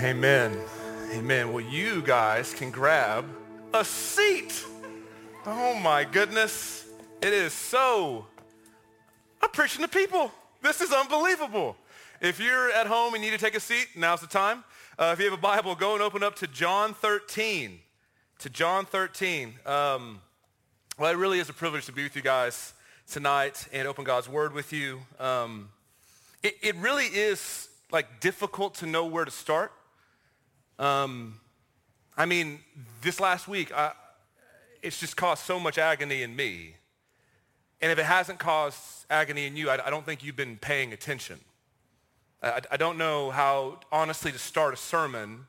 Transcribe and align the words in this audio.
Amen. 0.00 0.58
Amen. 1.12 1.52
Well, 1.52 1.64
you 1.64 2.02
guys 2.02 2.52
can 2.52 2.72
grab 2.72 3.24
a 3.72 3.84
seat. 3.84 4.64
Oh 5.46 5.74
my 5.74 6.02
goodness. 6.02 6.86
It 7.22 7.32
is 7.32 7.52
so, 7.52 8.26
I'm 9.40 9.50
preaching 9.50 9.82
to 9.82 9.88
people. 9.88 10.32
This 10.62 10.80
is 10.80 10.92
unbelievable. 10.92 11.76
If 12.20 12.40
you're 12.40 12.72
at 12.72 12.88
home 12.88 13.14
and 13.14 13.22
need 13.22 13.30
to 13.30 13.38
take 13.38 13.54
a 13.54 13.60
seat, 13.60 13.86
now's 13.96 14.20
the 14.20 14.26
time. 14.26 14.64
Uh, 14.98 15.10
if 15.12 15.20
you 15.20 15.26
have 15.26 15.38
a 15.38 15.40
Bible, 15.40 15.76
go 15.76 15.94
and 15.94 16.02
open 16.02 16.24
up 16.24 16.34
to 16.36 16.48
John 16.48 16.92
13. 16.92 17.78
To 18.40 18.50
John 18.50 18.86
13. 18.86 19.54
Um, 19.64 20.20
well, 20.98 21.12
it 21.12 21.16
really 21.16 21.38
is 21.38 21.48
a 21.48 21.54
privilege 21.54 21.86
to 21.86 21.92
be 21.92 22.02
with 22.02 22.16
you 22.16 22.22
guys 22.22 22.74
tonight 23.08 23.68
and 23.72 23.86
open 23.86 24.02
God's 24.02 24.28
Word 24.28 24.54
with 24.54 24.72
you. 24.72 25.02
Um, 25.20 25.68
it, 26.42 26.56
it 26.62 26.74
really 26.76 27.06
is 27.06 27.68
like 27.92 28.18
difficult 28.20 28.74
to 28.76 28.86
know 28.86 29.06
where 29.06 29.24
to 29.24 29.30
start. 29.30 29.70
Um, 30.78 31.40
I 32.16 32.26
mean, 32.26 32.60
this 33.02 33.20
last 33.20 33.48
week, 33.48 33.72
I, 33.72 33.92
it's 34.82 34.98
just 34.98 35.16
caused 35.16 35.44
so 35.44 35.58
much 35.58 35.78
agony 35.78 36.22
in 36.22 36.34
me. 36.34 36.76
And 37.80 37.90
if 37.90 37.98
it 37.98 38.04
hasn't 38.04 38.38
caused 38.38 39.06
agony 39.10 39.46
in 39.46 39.56
you, 39.56 39.70
I, 39.70 39.86
I 39.86 39.90
don't 39.90 40.04
think 40.04 40.22
you've 40.22 40.36
been 40.36 40.56
paying 40.56 40.92
attention. 40.92 41.40
I, 42.42 42.60
I 42.70 42.76
don't 42.76 42.98
know 42.98 43.30
how, 43.30 43.80
honestly, 43.90 44.32
to 44.32 44.38
start 44.38 44.74
a 44.74 44.76
sermon 44.76 45.46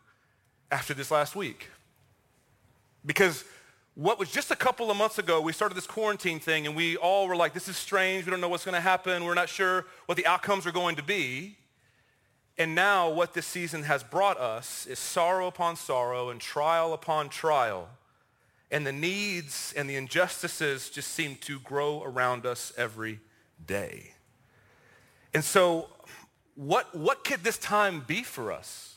after 0.72 0.94
this 0.94 1.12
last 1.12 1.36
week. 1.36 1.70
Because 3.06 3.44
what 3.94 4.20
was 4.20 4.32
just 4.32 4.52
a 4.52 4.56
couple 4.56 4.92
of 4.92 4.98
months 4.98 5.20
ago, 5.20 5.40
we 5.40 5.54
started 5.54 5.76
this 5.76 5.88
quarantine 5.88 6.40
thing 6.40 6.68
and 6.68 6.76
we 6.76 6.98
all 6.98 7.28
were 7.28 7.36
like, 7.36 7.54
this 7.54 7.68
is 7.68 7.78
strange. 7.78 8.26
We 8.26 8.32
don't 8.32 8.42
know 8.42 8.50
what's 8.50 8.66
going 8.66 8.76
to 8.76 8.82
happen. 8.82 9.24
We're 9.24 9.36
not 9.36 9.50
sure 9.50 9.86
what 10.06 10.18
the 10.18 10.26
outcomes 10.26 10.66
are 10.66 10.72
going 10.72 10.96
to 10.98 11.04
be. 11.04 11.58
And 12.58 12.74
now 12.74 13.10
what 13.10 13.34
this 13.34 13.46
season 13.46 13.84
has 13.84 14.04
brought 14.04 14.40
us 14.40 14.86
is 14.86 14.98
sorrow 14.98 15.48
upon 15.48 15.76
sorrow 15.76 16.30
and 16.30 16.40
trial 16.40 16.94
upon 16.94 17.30
trial. 17.30 17.90
And 18.72 18.88
the 18.88 18.94
needs 18.94 19.74
and 19.76 19.90
the 19.90 19.96
injustices 19.96 20.90
just 20.90 21.12
seem 21.12 21.36
to 21.42 21.60
grow 21.60 22.02
around 22.04 22.46
us 22.46 22.74
every 22.78 23.20
day. 23.66 24.14
And 25.34 25.44
so 25.44 25.90
what, 26.56 26.96
what 26.96 27.24
could 27.26 27.44
this 27.44 27.58
time 27.58 28.04
be 28.08 28.24
for 28.24 28.52
us? 28.52 28.96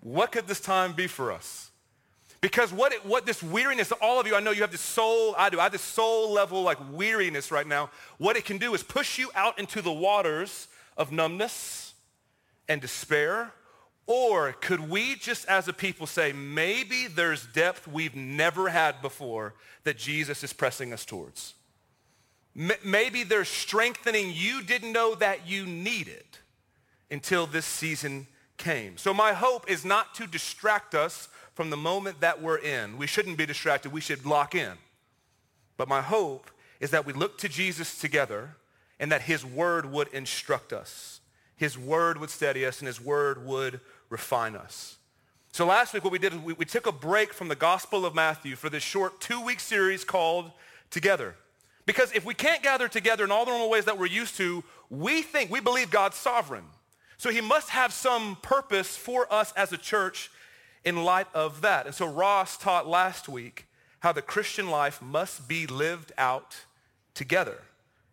What 0.00 0.32
could 0.32 0.46
this 0.46 0.60
time 0.60 0.92
be 0.92 1.06
for 1.06 1.32
us? 1.32 1.70
Because 2.40 2.72
what, 2.72 2.92
it, 2.92 3.04
what 3.04 3.26
this 3.26 3.42
weariness, 3.42 3.92
all 4.00 4.20
of 4.20 4.26
you, 4.26 4.34
I 4.36 4.40
know 4.40 4.50
you 4.50 4.60
have 4.60 4.70
this 4.70 4.80
soul, 4.80 5.34
I 5.38 5.48
do, 5.48 5.58
I 5.58 5.64
have 5.64 5.72
this 5.72 5.82
soul 5.82 6.32
level 6.32 6.62
like 6.62 6.78
weariness 6.92 7.50
right 7.50 7.66
now. 7.66 7.90
What 8.18 8.36
it 8.36 8.44
can 8.44 8.58
do 8.58 8.74
is 8.74 8.82
push 8.82 9.18
you 9.18 9.30
out 9.34 9.58
into 9.58 9.80
the 9.80 9.92
waters 9.92 10.68
of 10.96 11.12
numbness, 11.12 11.85
and 12.68 12.80
despair? 12.80 13.52
Or 14.06 14.52
could 14.52 14.88
we 14.88 15.16
just 15.16 15.46
as 15.46 15.66
a 15.66 15.72
people 15.72 16.06
say, 16.06 16.32
maybe 16.32 17.08
there's 17.08 17.46
depth 17.46 17.88
we've 17.88 18.14
never 18.14 18.68
had 18.68 19.02
before 19.02 19.54
that 19.84 19.98
Jesus 19.98 20.44
is 20.44 20.52
pressing 20.52 20.92
us 20.92 21.04
towards? 21.04 21.54
Maybe 22.84 23.24
there's 23.24 23.48
strengthening 23.48 24.32
you 24.32 24.62
didn't 24.62 24.92
know 24.92 25.14
that 25.16 25.46
you 25.46 25.66
needed 25.66 26.24
until 27.10 27.46
this 27.46 27.66
season 27.66 28.26
came. 28.56 28.96
So 28.96 29.12
my 29.12 29.32
hope 29.32 29.70
is 29.70 29.84
not 29.84 30.14
to 30.14 30.26
distract 30.26 30.94
us 30.94 31.28
from 31.54 31.70
the 31.70 31.76
moment 31.76 32.20
that 32.20 32.40
we're 32.40 32.58
in. 32.58 32.96
We 32.96 33.06
shouldn't 33.06 33.36
be 33.36 33.46
distracted. 33.46 33.92
We 33.92 34.00
should 34.00 34.24
lock 34.24 34.54
in. 34.54 34.72
But 35.76 35.88
my 35.88 36.00
hope 36.00 36.50
is 36.80 36.90
that 36.92 37.04
we 37.04 37.12
look 37.12 37.38
to 37.38 37.48
Jesus 37.48 37.98
together 37.98 38.56
and 38.98 39.12
that 39.12 39.22
his 39.22 39.44
word 39.44 39.90
would 39.90 40.08
instruct 40.08 40.72
us. 40.72 41.20
His 41.56 41.78
word 41.78 42.18
would 42.18 42.30
steady 42.30 42.64
us 42.64 42.80
and 42.80 42.86
his 42.86 43.00
word 43.00 43.44
would 43.44 43.80
refine 44.10 44.54
us. 44.54 44.96
So 45.52 45.64
last 45.64 45.94
week 45.94 46.04
what 46.04 46.12
we 46.12 46.18
did 46.18 46.34
is 46.34 46.40
we, 46.40 46.52
we 46.52 46.64
took 46.66 46.86
a 46.86 46.92
break 46.92 47.32
from 47.32 47.48
the 47.48 47.56
Gospel 47.56 48.04
of 48.04 48.14
Matthew 48.14 48.56
for 48.56 48.68
this 48.68 48.82
short 48.82 49.20
two-week 49.20 49.60
series 49.60 50.04
called 50.04 50.52
Together. 50.90 51.34
Because 51.86 52.12
if 52.12 52.24
we 52.24 52.34
can't 52.34 52.62
gather 52.62 52.88
together 52.88 53.24
in 53.24 53.30
all 53.30 53.44
the 53.44 53.52
normal 53.52 53.70
ways 53.70 53.86
that 53.86 53.98
we're 53.98 54.06
used 54.06 54.36
to, 54.36 54.62
we 54.90 55.22
think, 55.22 55.50
we 55.50 55.60
believe 55.60 55.90
God's 55.90 56.16
sovereign. 56.16 56.64
So 57.16 57.30
he 57.30 57.40
must 57.40 57.70
have 57.70 57.92
some 57.92 58.36
purpose 58.42 58.96
for 58.96 59.32
us 59.32 59.52
as 59.56 59.72
a 59.72 59.78
church 59.78 60.30
in 60.84 61.04
light 61.04 61.26
of 61.32 61.62
that. 61.62 61.86
And 61.86 61.94
so 61.94 62.06
Ross 62.06 62.58
taught 62.58 62.86
last 62.86 63.28
week 63.28 63.66
how 64.00 64.12
the 64.12 64.22
Christian 64.22 64.68
life 64.68 65.00
must 65.00 65.48
be 65.48 65.66
lived 65.66 66.12
out 66.18 66.56
together 67.14 67.62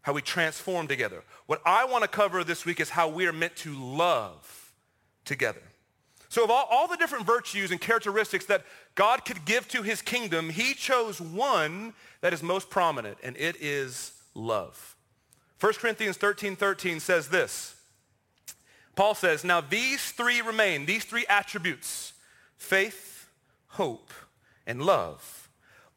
how 0.03 0.13
we 0.13 0.21
transform 0.21 0.87
together. 0.87 1.23
What 1.47 1.61
I 1.65 1.85
want 1.85 2.03
to 2.03 2.07
cover 2.07 2.43
this 2.43 2.65
week 2.65 2.79
is 2.79 2.91
how 2.91 3.07
we 3.09 3.25
are 3.25 3.33
meant 3.33 3.55
to 3.57 3.73
love 3.73 4.71
together. 5.25 5.61
So 6.29 6.43
of 6.43 6.51
all, 6.51 6.67
all 6.69 6.87
the 6.87 6.97
different 6.97 7.25
virtues 7.25 7.71
and 7.71 7.79
characteristics 7.79 8.45
that 8.45 8.65
God 8.95 9.23
could 9.23 9.45
give 9.45 9.67
to 9.69 9.81
his 9.81 10.01
kingdom, 10.01 10.49
he 10.49 10.73
chose 10.73 11.21
one 11.21 11.93
that 12.21 12.33
is 12.33 12.43
most 12.43 12.69
prominent, 12.69 13.17
and 13.23 13.37
it 13.37 13.55
is 13.61 14.13
love. 14.33 14.95
1 15.59 15.73
Corinthians 15.73 16.17
13, 16.17 16.55
13 16.55 16.99
says 16.99 17.29
this. 17.29 17.75
Paul 18.95 19.15
says, 19.15 19.43
now 19.43 19.61
these 19.61 20.11
three 20.11 20.41
remain, 20.41 20.85
these 20.85 21.05
three 21.05 21.25
attributes, 21.29 22.13
faith, 22.57 23.29
hope, 23.67 24.11
and 24.67 24.81
love. 24.81 25.49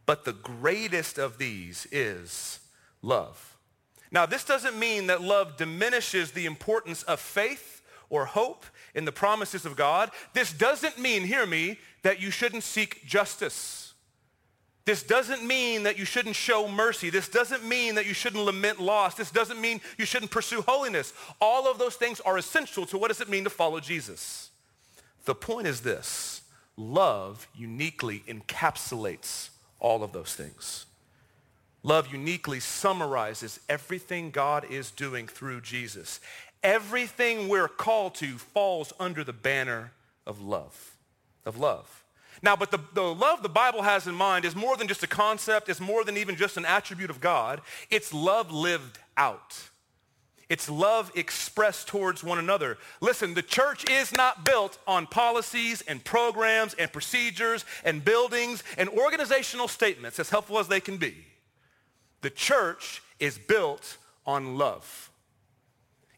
But 0.07 0.25
the 0.25 0.33
greatest 0.33 1.19
of 1.19 1.39
these 1.39 1.87
is 1.91 2.61
love. 3.03 3.56
Now, 4.11 4.27
this 4.27 4.45
doesn't 4.45 4.79
mean 4.79 5.09
that 5.09 5.23
love 5.23 5.57
diminishes 5.57 6.33
the 6.33 6.47
importance 6.47 7.03
of 7.05 7.21
faith 7.21 7.83
or 8.09 8.27
hope 8.27 8.65
in 8.95 9.05
the 9.05 9.13
promises 9.13 9.67
of 9.67 9.77
God. 9.77 10.11
This 10.33 10.53
doesn't 10.53 10.99
mean, 10.99 11.25
hear 11.25 11.47
me, 11.47 11.79
that 12.03 12.21
you 12.21 12.31
shouldn't 12.31 12.63
seek 12.63 13.05
justice. 13.05 13.95
This 14.85 15.03
doesn't 15.03 15.45
mean 15.45 15.83
that 15.83 15.99
you 15.99 16.05
shouldn't 16.05 16.37
show 16.37 16.69
mercy. 16.69 17.11
This 17.11 17.29
doesn't 17.29 17.65
mean 17.65 17.97
that 17.97 18.07
you 18.07 18.15
shouldn't 18.15 18.45
lament 18.45 18.81
loss. 18.81 19.17
This 19.17 19.33
doesn't 19.33 19.61
mean 19.61 19.81
you 19.99 20.07
shouldn't 20.07 20.31
pursue 20.31 20.63
holiness. 20.63 21.13
All 21.41 21.69
of 21.69 21.79
those 21.79 21.97
things 21.97 22.21
are 22.21 22.39
essential 22.39 22.87
to 22.87 22.97
what 22.99 23.09
does 23.09 23.21
it 23.21 23.29
mean 23.29 23.43
to 23.45 23.51
follow 23.51 23.81
Jesus. 23.81 24.51
The 25.25 25.35
point 25.35 25.67
is 25.67 25.81
this, 25.81 26.43
love 26.77 27.49
uniquely 27.57 28.23
encapsulates 28.29 29.51
all 29.81 30.05
of 30.05 30.13
those 30.13 30.35
things. 30.35 30.87
Love 31.87 32.13
uniquely 32.13 32.59
summarizes 32.59 33.61
everything 33.69 34.33
God 34.33 34.67
is 34.69 34.91
doing 34.91 35.29
through 35.29 35.61
Jesus. 35.61 36.19
Everything 36.61 37.49
we're 37.49 37.69
called 37.69 38.17
to 38.17 38.39
falls 38.39 38.93
under 38.99 39.23
the 39.23 39.33
banner 39.33 39.93
of 40.27 40.43
love, 40.43 40.97
of 41.45 41.57
love. 41.57 42.03
Now, 42.43 42.57
but 42.57 42.73
the, 42.73 42.81
the 42.93 43.15
love 43.15 43.45
the 43.45 43.49
Bible 43.49 43.83
has 43.83 44.09
in 44.09 44.17
mind 44.17 44.45
is 44.45 44.57
more 44.57 44.77
than 44.77 44.89
just 44.89 45.05
a 45.05 45.07
concept. 45.07 45.69
It's 45.69 45.79
more 45.79 46.03
than 46.03 46.17
even 46.17 46.35
just 46.35 46.57
an 46.57 46.65
attribute 46.65 47.09
of 47.09 47.21
God. 47.21 47.61
It's 47.89 48.13
love 48.13 48.51
lived 48.51 48.99
out. 49.17 49.57
It's 50.49 50.69
love 50.69 51.13
expressed 51.15 51.87
towards 51.87 52.25
one 52.25 52.41
another. 52.41 52.79
Listen, 53.01 53.35
the 53.35 53.43
church 53.43 53.89
is 53.89 54.11
not 54.11 54.45
built 54.45 54.77
on 54.89 55.07
policies 55.07 55.83
and 55.83 56.03
programs 56.03 56.75
and 56.75 56.93
procedures 56.93 57.65
and 57.85 58.05
buildings 58.05 58.65
and 58.77 58.89
organizational 58.89 59.69
statements, 59.69 60.19
as 60.19 60.31
helpful 60.31 60.59
as 60.59 60.67
they 60.67 60.81
can 60.81 60.97
be. 60.97 61.27
The 62.27 62.31
church 62.31 63.05
is 63.21 63.39
built 63.39 63.99
on 64.27 64.59
love. 64.59 65.13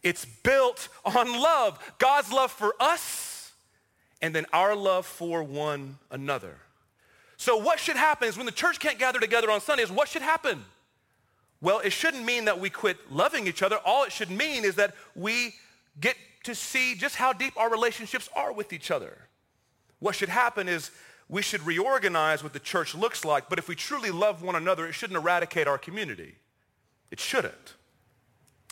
It's 0.02 0.24
built 0.24 0.88
on 1.04 1.38
love. 1.38 1.78
God's 1.98 2.32
love 2.32 2.50
for 2.50 2.74
us 2.80 3.52
and 4.22 4.34
then 4.34 4.46
our 4.50 4.74
love 4.74 5.04
for 5.04 5.42
one 5.42 5.98
another. 6.10 6.56
So 7.36 7.58
what 7.58 7.78
should 7.78 7.96
happen 7.96 8.26
is 8.26 8.38
when 8.38 8.46
the 8.46 8.52
church 8.52 8.80
can't 8.80 8.98
gather 8.98 9.20
together 9.20 9.50
on 9.50 9.60
Sundays, 9.60 9.90
what 9.90 10.08
should 10.08 10.22
happen? 10.22 10.64
Well, 11.60 11.80
it 11.80 11.90
shouldn't 11.90 12.24
mean 12.24 12.46
that 12.46 12.58
we 12.58 12.70
quit 12.70 13.12
loving 13.12 13.46
each 13.46 13.62
other. 13.62 13.76
All 13.84 14.04
it 14.04 14.10
should 14.10 14.30
mean 14.30 14.64
is 14.64 14.76
that 14.76 14.94
we 15.14 15.56
get 16.00 16.16
to 16.44 16.54
see 16.54 16.94
just 16.94 17.16
how 17.16 17.34
deep 17.34 17.54
our 17.58 17.70
relationships 17.70 18.30
are 18.34 18.54
with 18.54 18.72
each 18.72 18.90
other. 18.90 19.18
What 19.98 20.14
should 20.14 20.30
happen 20.30 20.70
is 20.70 20.90
we 21.28 21.42
should 21.42 21.66
reorganize 21.66 22.42
what 22.42 22.52
the 22.52 22.58
church 22.58 22.94
looks 22.94 23.24
like, 23.24 23.48
but 23.48 23.58
if 23.58 23.68
we 23.68 23.74
truly 23.74 24.10
love 24.10 24.42
one 24.42 24.56
another, 24.56 24.86
it 24.86 24.94
shouldn't 24.94 25.18
eradicate 25.18 25.66
our 25.66 25.78
community. 25.78 26.36
It 27.10 27.20
shouldn't. 27.20 27.74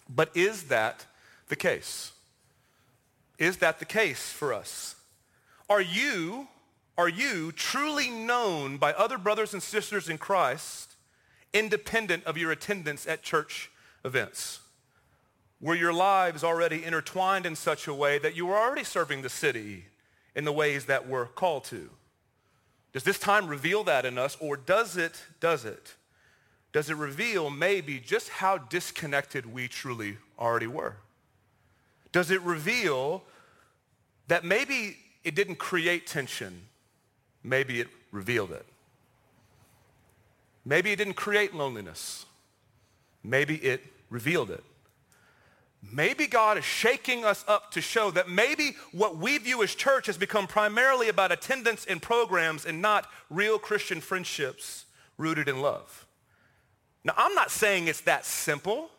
But 0.09 0.35
is 0.35 0.65
that 0.65 1.07
the 1.49 1.57
case? 1.57 2.13
Is 3.39 3.59
that 3.59 3.79
the 3.79 3.85
case 3.85 4.31
for 4.31 4.55
us? 4.55 4.95
Are 5.69 5.81
you, 5.81 6.49
are 6.97 7.09
you 7.09 7.53
truly 7.53 8.09
known 8.09 8.79
by 8.79 8.93
other 8.95 9.19
brothers 9.19 9.53
and 9.53 9.63
sisters 9.63 10.09
in 10.09 10.17
Christ 10.17 10.95
independent 11.53 12.25
of 12.25 12.39
your 12.39 12.53
attendance 12.53 13.07
at 13.07 13.23
church 13.23 13.71
events? 14.05 14.61
Were 15.61 15.75
your 15.75 15.93
lives 15.93 16.45
already 16.45 16.85
intertwined 16.85 17.45
in 17.45 17.57
such 17.57 17.87
a 17.87 17.95
way 17.95 18.19
that 18.19 18.37
you 18.37 18.47
were 18.47 18.57
already 18.57 18.85
serving 18.85 19.23
the 19.23 19.29
city 19.29 19.87
in 20.35 20.45
the 20.45 20.53
ways 20.53 20.87
that 20.87 21.09
we're 21.09 21.27
called 21.27 21.65
to? 21.65 21.91
Does 22.97 23.03
this 23.03 23.19
time 23.19 23.47
reveal 23.47 23.85
that 23.85 24.07
in 24.07 24.17
us 24.17 24.39
or 24.41 24.57
does 24.57 24.97
it, 24.97 25.23
does 25.39 25.67
it? 25.67 25.97
Does 26.73 26.89
it 26.89 26.97
reveal 26.97 27.51
maybe 27.51 28.01
just 28.01 28.31
how 28.31 28.57
disconnected 28.57 29.53
we 29.53 29.69
truly 29.69 30.17
already 30.39 30.67
were? 30.67 30.97
Does 32.11 32.31
it 32.31 32.41
reveal 32.41 33.23
that 34.29 34.47
maybe 34.47 34.97
it 35.27 35.35
didn't 35.35 35.57
create 35.57 36.07
tension. 36.07 36.63
Maybe 37.43 37.81
it 37.81 37.89
revealed 38.13 38.53
it. 38.53 38.65
Maybe 40.65 40.93
it 40.93 40.97
didn't 40.97 41.15
create 41.15 41.53
loneliness. 41.53 42.27
Maybe 43.25 43.57
it 43.57 43.83
revealed 44.09 44.51
it. 44.51 44.63
Maybe 45.93 46.27
God 46.27 46.59
is 46.59 46.65
shaking 46.65 47.25
us 47.25 47.45
up 47.47 47.71
to 47.73 47.81
show 47.81 48.11
that 48.13 48.29
maybe 48.29 48.77
what 48.93 49.17
we 49.17 49.39
view 49.39 49.63
as 49.63 49.75
church 49.75 50.07
has 50.07 50.19
become 50.19 50.47
primarily 50.47 51.09
about 51.09 51.33
attendance 51.33 51.85
and 51.85 52.03
programs 52.03 52.65
and 52.65 52.83
not 52.83 53.09
real 53.31 53.59
Christian 53.59 54.01
friendships 54.01 54.87
rooted 55.19 55.49
in 55.49 55.61
love. 55.61 56.07
Now, 57.05 57.15
I'm 57.17 57.35
not 57.35 57.51
saying 57.51 57.89
it's 57.89 58.01
that 58.03 58.25
simple. 58.25 58.91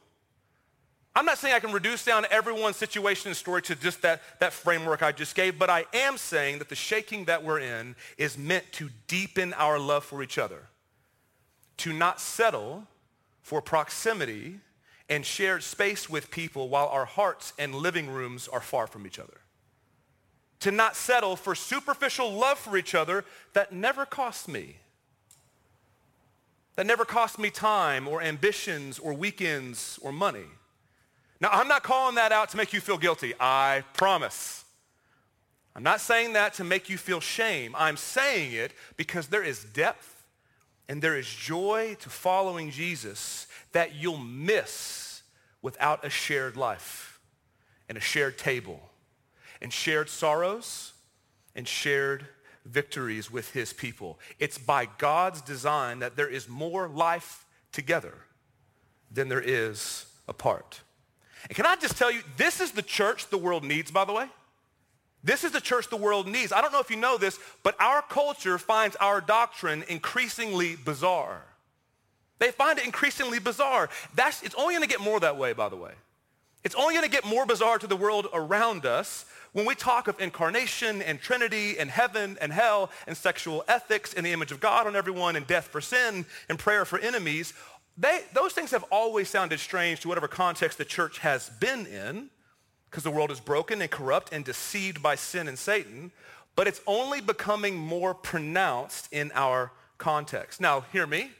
I'm 1.15 1.25
not 1.25 1.39
saying 1.39 1.55
I 1.55 1.59
can 1.59 1.71
reduce 1.71 2.05
down 2.05 2.25
everyone's 2.29 2.77
situation 2.77 3.29
and 3.29 3.35
story 3.35 3.61
to 3.63 3.75
just 3.75 4.03
that, 4.03 4.21
that 4.39 4.53
framework 4.53 5.01
I 5.01 5.11
just 5.11 5.35
gave, 5.35 5.57
but 5.57 5.69
I 5.69 5.85
am 5.93 6.15
saying 6.17 6.59
that 6.59 6.69
the 6.69 6.75
shaking 6.75 7.25
that 7.25 7.43
we're 7.43 7.59
in 7.59 7.95
is 8.17 8.37
meant 8.37 8.71
to 8.73 8.89
deepen 9.07 9.53
our 9.53 9.79
love 9.79 10.05
for 10.05 10.21
each 10.21 10.37
other, 10.37 10.67
to 11.77 11.91
not 11.91 12.21
settle 12.21 12.83
for 13.41 13.61
proximity 13.61 14.59
and 15.09 15.25
shared 15.25 15.63
space 15.63 16.09
with 16.09 16.31
people 16.31 16.69
while 16.69 16.87
our 16.87 17.05
hearts 17.05 17.53
and 17.57 17.73
living 17.73 18.09
rooms 18.09 18.47
are 18.47 18.61
far 18.61 18.87
from 18.87 19.05
each 19.05 19.19
other. 19.19 19.39
To 20.61 20.71
not 20.71 20.95
settle 20.95 21.35
for 21.35 21.55
superficial 21.55 22.31
love 22.31 22.57
for 22.57 22.77
each 22.77 22.95
other 22.95 23.23
that 23.53 23.71
never 23.71 24.05
costs 24.05 24.47
me. 24.47 24.77
That 26.75 26.85
never 26.85 27.05
cost 27.05 27.39
me 27.39 27.49
time 27.49 28.07
or 28.07 28.21
ambitions 28.21 28.99
or 28.99 29.13
weekends 29.13 29.99
or 30.01 30.11
money. 30.11 30.45
Now, 31.39 31.49
I'm 31.51 31.67
not 31.67 31.83
calling 31.83 32.15
that 32.15 32.31
out 32.31 32.49
to 32.49 32.57
make 32.57 32.73
you 32.73 32.81
feel 32.81 32.97
guilty. 32.97 33.33
I 33.39 33.83
promise. 33.93 34.65
I'm 35.75 35.83
not 35.83 36.01
saying 36.01 36.33
that 36.33 36.55
to 36.55 36.63
make 36.63 36.89
you 36.89 36.97
feel 36.97 37.19
shame. 37.19 37.75
I'm 37.77 37.97
saying 37.97 38.53
it 38.53 38.73
because 38.95 39.27
there 39.27 39.43
is 39.43 39.63
depth 39.63 40.16
and 40.89 41.01
there 41.01 41.17
is 41.17 41.27
joy 41.27 41.95
to 41.99 42.09
following 42.09 42.71
Jesus 42.71 43.47
that 43.73 43.95
you'll 43.95 44.17
miss 44.17 45.21
without 45.61 46.05
a 46.05 46.09
shared 46.09 46.55
life 46.55 47.19
and 47.89 47.97
a 47.97 48.01
shared 48.01 48.37
table 48.37 48.79
and 49.61 49.73
shared 49.73 50.09
sorrows 50.09 50.93
and 51.55 51.67
shared 51.67 52.27
victories 52.65 53.31
with 53.31 53.51
his 53.51 53.73
people. 53.73 54.19
It's 54.39 54.57
by 54.57 54.87
God's 54.97 55.41
design 55.41 55.99
that 55.99 56.15
there 56.15 56.27
is 56.27 56.47
more 56.47 56.87
life 56.87 57.45
together 57.71 58.13
than 59.11 59.29
there 59.29 59.41
is 59.41 60.05
apart. 60.27 60.81
And 61.47 61.55
can 61.55 61.65
I 61.65 61.75
just 61.75 61.97
tell 61.97 62.11
you, 62.11 62.21
this 62.35 62.59
is 62.59 62.71
the 62.71 62.81
church 62.81 63.29
the 63.29 63.37
world 63.37 63.63
needs, 63.63 63.91
by 63.91 64.05
the 64.05 64.13
way. 64.13 64.27
This 65.27 65.43
is 65.43 65.51
the 65.51 65.59
church 65.59 65.89
the 65.89 65.97
world 65.97 66.25
needs. 66.25 66.53
I 66.53 66.61
don't 66.61 66.71
know 66.71 66.79
if 66.79 66.89
you 66.89 66.95
know 66.95 67.17
this, 67.17 67.37
but 67.61 67.75
our 67.81 68.01
culture 68.01 68.57
finds 68.57 68.95
our 68.95 69.19
doctrine 69.19 69.83
increasingly 69.89 70.77
bizarre. 70.77 71.43
They 72.39 72.51
find 72.51 72.79
it 72.79 72.85
increasingly 72.85 73.39
bizarre. 73.39 73.89
That's, 74.15 74.41
it's 74.41 74.55
only 74.55 74.75
going 74.75 74.87
to 74.87 74.89
get 74.89 75.01
more 75.01 75.19
that 75.19 75.37
way, 75.37 75.51
by 75.51 75.67
the 75.67 75.75
way. 75.75 75.91
It's 76.63 76.75
only 76.75 76.93
going 76.93 77.03
to 77.03 77.11
get 77.11 77.25
more 77.25 77.45
bizarre 77.45 77.77
to 77.77 77.87
the 77.87 77.95
world 77.97 78.27
around 78.33 78.85
us 78.85 79.25
when 79.51 79.65
we 79.65 79.75
talk 79.75 80.07
of 80.07 80.17
incarnation 80.21 81.01
and 81.01 81.19
Trinity 81.19 81.77
and 81.77 81.89
heaven 81.89 82.37
and 82.39 82.53
hell 82.53 82.89
and 83.05 83.17
sexual 83.17 83.65
ethics 83.67 84.13
and 84.13 84.25
the 84.25 84.31
image 84.31 84.53
of 84.53 84.61
God 84.61 84.87
on 84.87 84.95
everyone 84.95 85.35
and 85.35 85.45
death 85.45 85.67
for 85.67 85.81
sin 85.81 86.25
and 86.47 86.57
prayer 86.57 86.85
for 86.85 86.99
enemies. 86.99 87.53
They, 87.97 88.21
those 88.33 88.53
things 88.53 88.71
have 88.71 88.85
always 88.91 89.27
sounded 89.27 89.59
strange 89.59 89.99
to 90.01 90.07
whatever 90.07 90.29
context 90.29 90.77
the 90.77 90.85
church 90.85 91.17
has 91.17 91.49
been 91.59 91.85
in 91.85 92.29
because 92.89 93.03
the 93.03 93.11
world 93.11 93.31
is 93.31 93.39
broken 93.39 93.81
and 93.81 93.91
corrupt 93.91 94.33
and 94.33 94.43
deceived 94.43 95.01
by 95.01 95.15
sin 95.15 95.47
and 95.47 95.57
Satan, 95.57 96.11
but 96.55 96.67
it's 96.67 96.81
only 96.87 97.21
becoming 97.21 97.77
more 97.77 98.13
pronounced 98.13 99.07
in 99.11 99.31
our 99.35 99.71
context. 99.97 100.59
Now, 100.59 100.81
hear 100.91 101.05
me. 101.05 101.31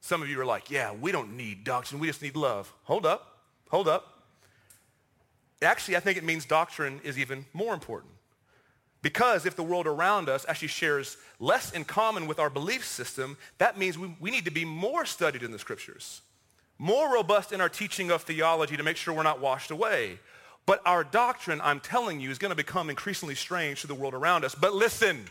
Some 0.00 0.22
of 0.22 0.28
you 0.28 0.40
are 0.40 0.46
like, 0.46 0.70
yeah, 0.70 0.92
we 0.92 1.12
don't 1.12 1.36
need 1.36 1.64
doctrine, 1.64 2.00
we 2.00 2.06
just 2.06 2.22
need 2.22 2.36
love. 2.36 2.72
Hold 2.84 3.04
up, 3.04 3.40
hold 3.68 3.86
up. 3.86 4.22
Actually, 5.62 5.96
I 5.96 6.00
think 6.00 6.16
it 6.16 6.24
means 6.24 6.46
doctrine 6.46 7.00
is 7.04 7.18
even 7.18 7.44
more 7.52 7.74
important. 7.74 8.12
Because 9.02 9.46
if 9.46 9.56
the 9.56 9.62
world 9.62 9.86
around 9.86 10.28
us 10.28 10.44
actually 10.48 10.68
shares 10.68 11.16
less 11.38 11.72
in 11.72 11.84
common 11.84 12.26
with 12.26 12.38
our 12.38 12.50
belief 12.50 12.86
system, 12.86 13.36
that 13.58 13.78
means 13.78 13.98
we, 13.98 14.14
we 14.20 14.30
need 14.30 14.44
to 14.44 14.50
be 14.50 14.64
more 14.64 15.04
studied 15.04 15.42
in 15.42 15.52
the 15.52 15.58
scriptures, 15.58 16.20
more 16.78 17.12
robust 17.12 17.52
in 17.52 17.60
our 17.60 17.68
teaching 17.68 18.10
of 18.10 18.22
theology 18.22 18.76
to 18.76 18.82
make 18.82 18.96
sure 18.96 19.14
we're 19.14 19.22
not 19.22 19.40
washed 19.40 19.70
away. 19.70 20.18
But 20.66 20.80
our 20.86 21.02
doctrine, 21.02 21.60
I'm 21.62 21.80
telling 21.80 22.20
you, 22.20 22.30
is 22.30 22.38
going 22.38 22.50
to 22.50 22.56
become 22.56 22.90
increasingly 22.90 23.34
strange 23.34 23.80
to 23.80 23.86
the 23.86 23.94
world 23.94 24.14
around 24.14 24.44
us. 24.44 24.54
But 24.54 24.74
listen, 24.74 25.26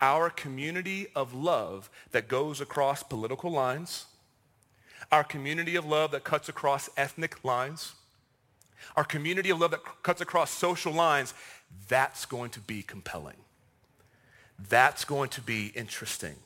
our 0.00 0.30
community 0.30 1.08
of 1.14 1.34
love 1.34 1.90
that 2.12 2.28
goes 2.28 2.60
across 2.60 3.02
political 3.02 3.50
lines, 3.50 4.06
our 5.10 5.24
community 5.24 5.74
of 5.76 5.84
love 5.84 6.12
that 6.12 6.24
cuts 6.24 6.48
across 6.48 6.88
ethnic 6.96 7.42
lines, 7.44 7.94
our 8.96 9.04
community 9.04 9.50
of 9.50 9.60
love 9.60 9.72
that 9.72 9.80
cuts 10.02 10.20
across 10.20 10.50
social 10.50 10.92
lines, 10.92 11.34
that's 11.88 12.24
going 12.26 12.50
to 12.50 12.60
be 12.60 12.82
compelling. 12.82 13.36
That's 14.68 15.04
going 15.04 15.30
to 15.30 15.40
be 15.40 15.68
interesting. 15.68 16.36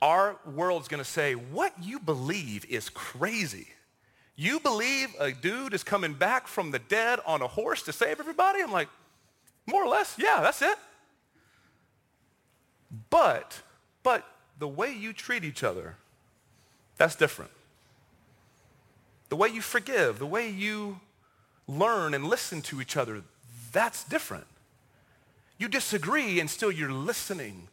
Our 0.00 0.38
world's 0.44 0.88
going 0.88 1.02
to 1.02 1.08
say, 1.08 1.34
what 1.34 1.72
you 1.80 2.00
believe 2.00 2.64
is 2.68 2.88
crazy. 2.88 3.68
You 4.42 4.58
believe 4.58 5.14
a 5.20 5.30
dude 5.30 5.72
is 5.72 5.84
coming 5.84 6.14
back 6.14 6.48
from 6.48 6.72
the 6.72 6.80
dead 6.80 7.20
on 7.24 7.42
a 7.42 7.46
horse 7.46 7.80
to 7.84 7.92
save 7.92 8.18
everybody? 8.18 8.60
I'm 8.60 8.72
like, 8.72 8.88
more 9.66 9.84
or 9.84 9.88
less, 9.88 10.16
yeah, 10.18 10.40
that's 10.40 10.60
it. 10.62 10.74
But, 13.08 13.62
but 14.02 14.26
the 14.58 14.66
way 14.66 14.92
you 14.92 15.12
treat 15.12 15.44
each 15.44 15.62
other, 15.62 15.94
that's 16.96 17.14
different. 17.14 17.52
The 19.28 19.36
way 19.36 19.46
you 19.46 19.62
forgive, 19.62 20.18
the 20.18 20.26
way 20.26 20.50
you 20.50 20.98
learn 21.68 22.12
and 22.12 22.26
listen 22.26 22.62
to 22.62 22.80
each 22.80 22.96
other, 22.96 23.22
that's 23.70 24.02
different. 24.02 24.48
You 25.56 25.68
disagree 25.68 26.40
and 26.40 26.50
still 26.50 26.72
you're 26.72 26.90
listening. 26.90 27.68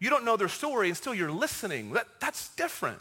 You 0.00 0.10
don't 0.10 0.24
know 0.24 0.36
their 0.36 0.48
story 0.48 0.88
and 0.88 0.96
still 0.96 1.14
you're 1.14 1.30
listening. 1.30 1.92
That, 1.92 2.08
that's 2.18 2.48
different. 2.56 2.98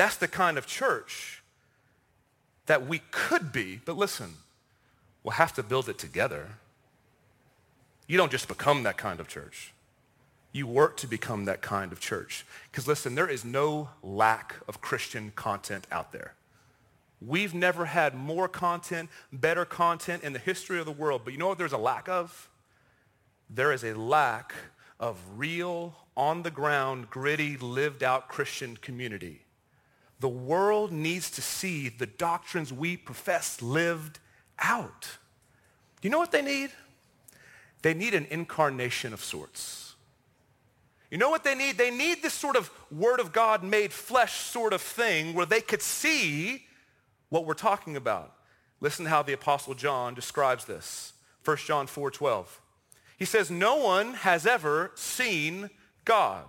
That's 0.00 0.16
the 0.16 0.28
kind 0.28 0.56
of 0.56 0.66
church 0.66 1.42
that 2.64 2.86
we 2.86 3.02
could 3.10 3.52
be, 3.52 3.82
but 3.84 3.98
listen, 3.98 4.36
we'll 5.22 5.32
have 5.32 5.52
to 5.56 5.62
build 5.62 5.90
it 5.90 5.98
together. 5.98 6.52
You 8.06 8.16
don't 8.16 8.32
just 8.32 8.48
become 8.48 8.82
that 8.84 8.96
kind 8.96 9.20
of 9.20 9.28
church. 9.28 9.74
You 10.52 10.66
work 10.66 10.96
to 10.96 11.06
become 11.06 11.44
that 11.44 11.60
kind 11.60 11.92
of 11.92 12.00
church. 12.00 12.46
Because 12.70 12.88
listen, 12.88 13.14
there 13.14 13.28
is 13.28 13.44
no 13.44 13.90
lack 14.02 14.54
of 14.66 14.80
Christian 14.80 15.32
content 15.36 15.86
out 15.92 16.12
there. 16.12 16.32
We've 17.20 17.52
never 17.52 17.84
had 17.84 18.14
more 18.14 18.48
content, 18.48 19.10
better 19.30 19.66
content 19.66 20.24
in 20.24 20.32
the 20.32 20.38
history 20.38 20.80
of 20.80 20.86
the 20.86 20.92
world. 20.92 21.20
But 21.24 21.34
you 21.34 21.38
know 21.38 21.48
what 21.48 21.58
there's 21.58 21.74
a 21.74 21.76
lack 21.76 22.08
of? 22.08 22.48
There 23.50 23.70
is 23.70 23.84
a 23.84 23.92
lack 23.92 24.54
of 24.98 25.18
real, 25.36 25.94
on 26.16 26.42
the 26.42 26.50
ground, 26.50 27.10
gritty, 27.10 27.58
lived 27.58 28.02
out 28.02 28.28
Christian 28.30 28.78
community. 28.78 29.42
The 30.20 30.28
world 30.28 30.92
needs 30.92 31.30
to 31.32 31.42
see 31.42 31.88
the 31.88 32.06
doctrines 32.06 32.72
we 32.72 32.96
profess 32.96 33.60
lived 33.62 34.18
out. 34.58 35.08
Do 36.00 36.08
you 36.08 36.10
know 36.10 36.18
what 36.18 36.32
they 36.32 36.42
need? 36.42 36.70
They 37.82 37.94
need 37.94 38.14
an 38.14 38.26
incarnation 38.30 39.12
of 39.12 39.24
sorts. 39.24 39.94
You 41.10 41.18
know 41.18 41.30
what 41.30 41.42
they 41.42 41.54
need? 41.54 41.76
They 41.76 41.90
need 41.90 42.22
this 42.22 42.34
sort 42.34 42.56
of 42.56 42.70
word 42.90 43.18
of 43.18 43.32
God 43.32 43.64
made 43.64 43.92
flesh 43.92 44.34
sort 44.34 44.72
of 44.72 44.80
thing 44.80 45.34
where 45.34 45.46
they 45.46 45.60
could 45.60 45.82
see 45.82 46.64
what 47.30 47.46
we're 47.46 47.54
talking 47.54 47.96
about. 47.96 48.34
Listen 48.80 49.06
to 49.06 49.10
how 49.10 49.22
the 49.22 49.32
Apostle 49.32 49.74
John 49.74 50.14
describes 50.14 50.66
this. 50.66 51.14
1 51.44 51.56
John 51.58 51.86
4, 51.86 52.10
12. 52.10 52.60
He 53.18 53.24
says, 53.24 53.50
no 53.50 53.76
one 53.76 54.14
has 54.14 54.46
ever 54.46 54.92
seen 54.94 55.70
God. 56.04 56.44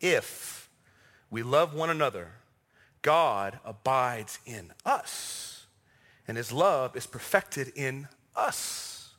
If 0.00 0.63
we 1.30 1.42
love 1.42 1.74
one 1.74 1.90
another, 1.90 2.32
God 3.02 3.58
abides 3.64 4.38
in 4.46 4.72
us, 4.84 5.66
and 6.26 6.36
his 6.36 6.52
love 6.52 6.96
is 6.96 7.06
perfected 7.06 7.72
in 7.74 8.08
us. 8.34 9.14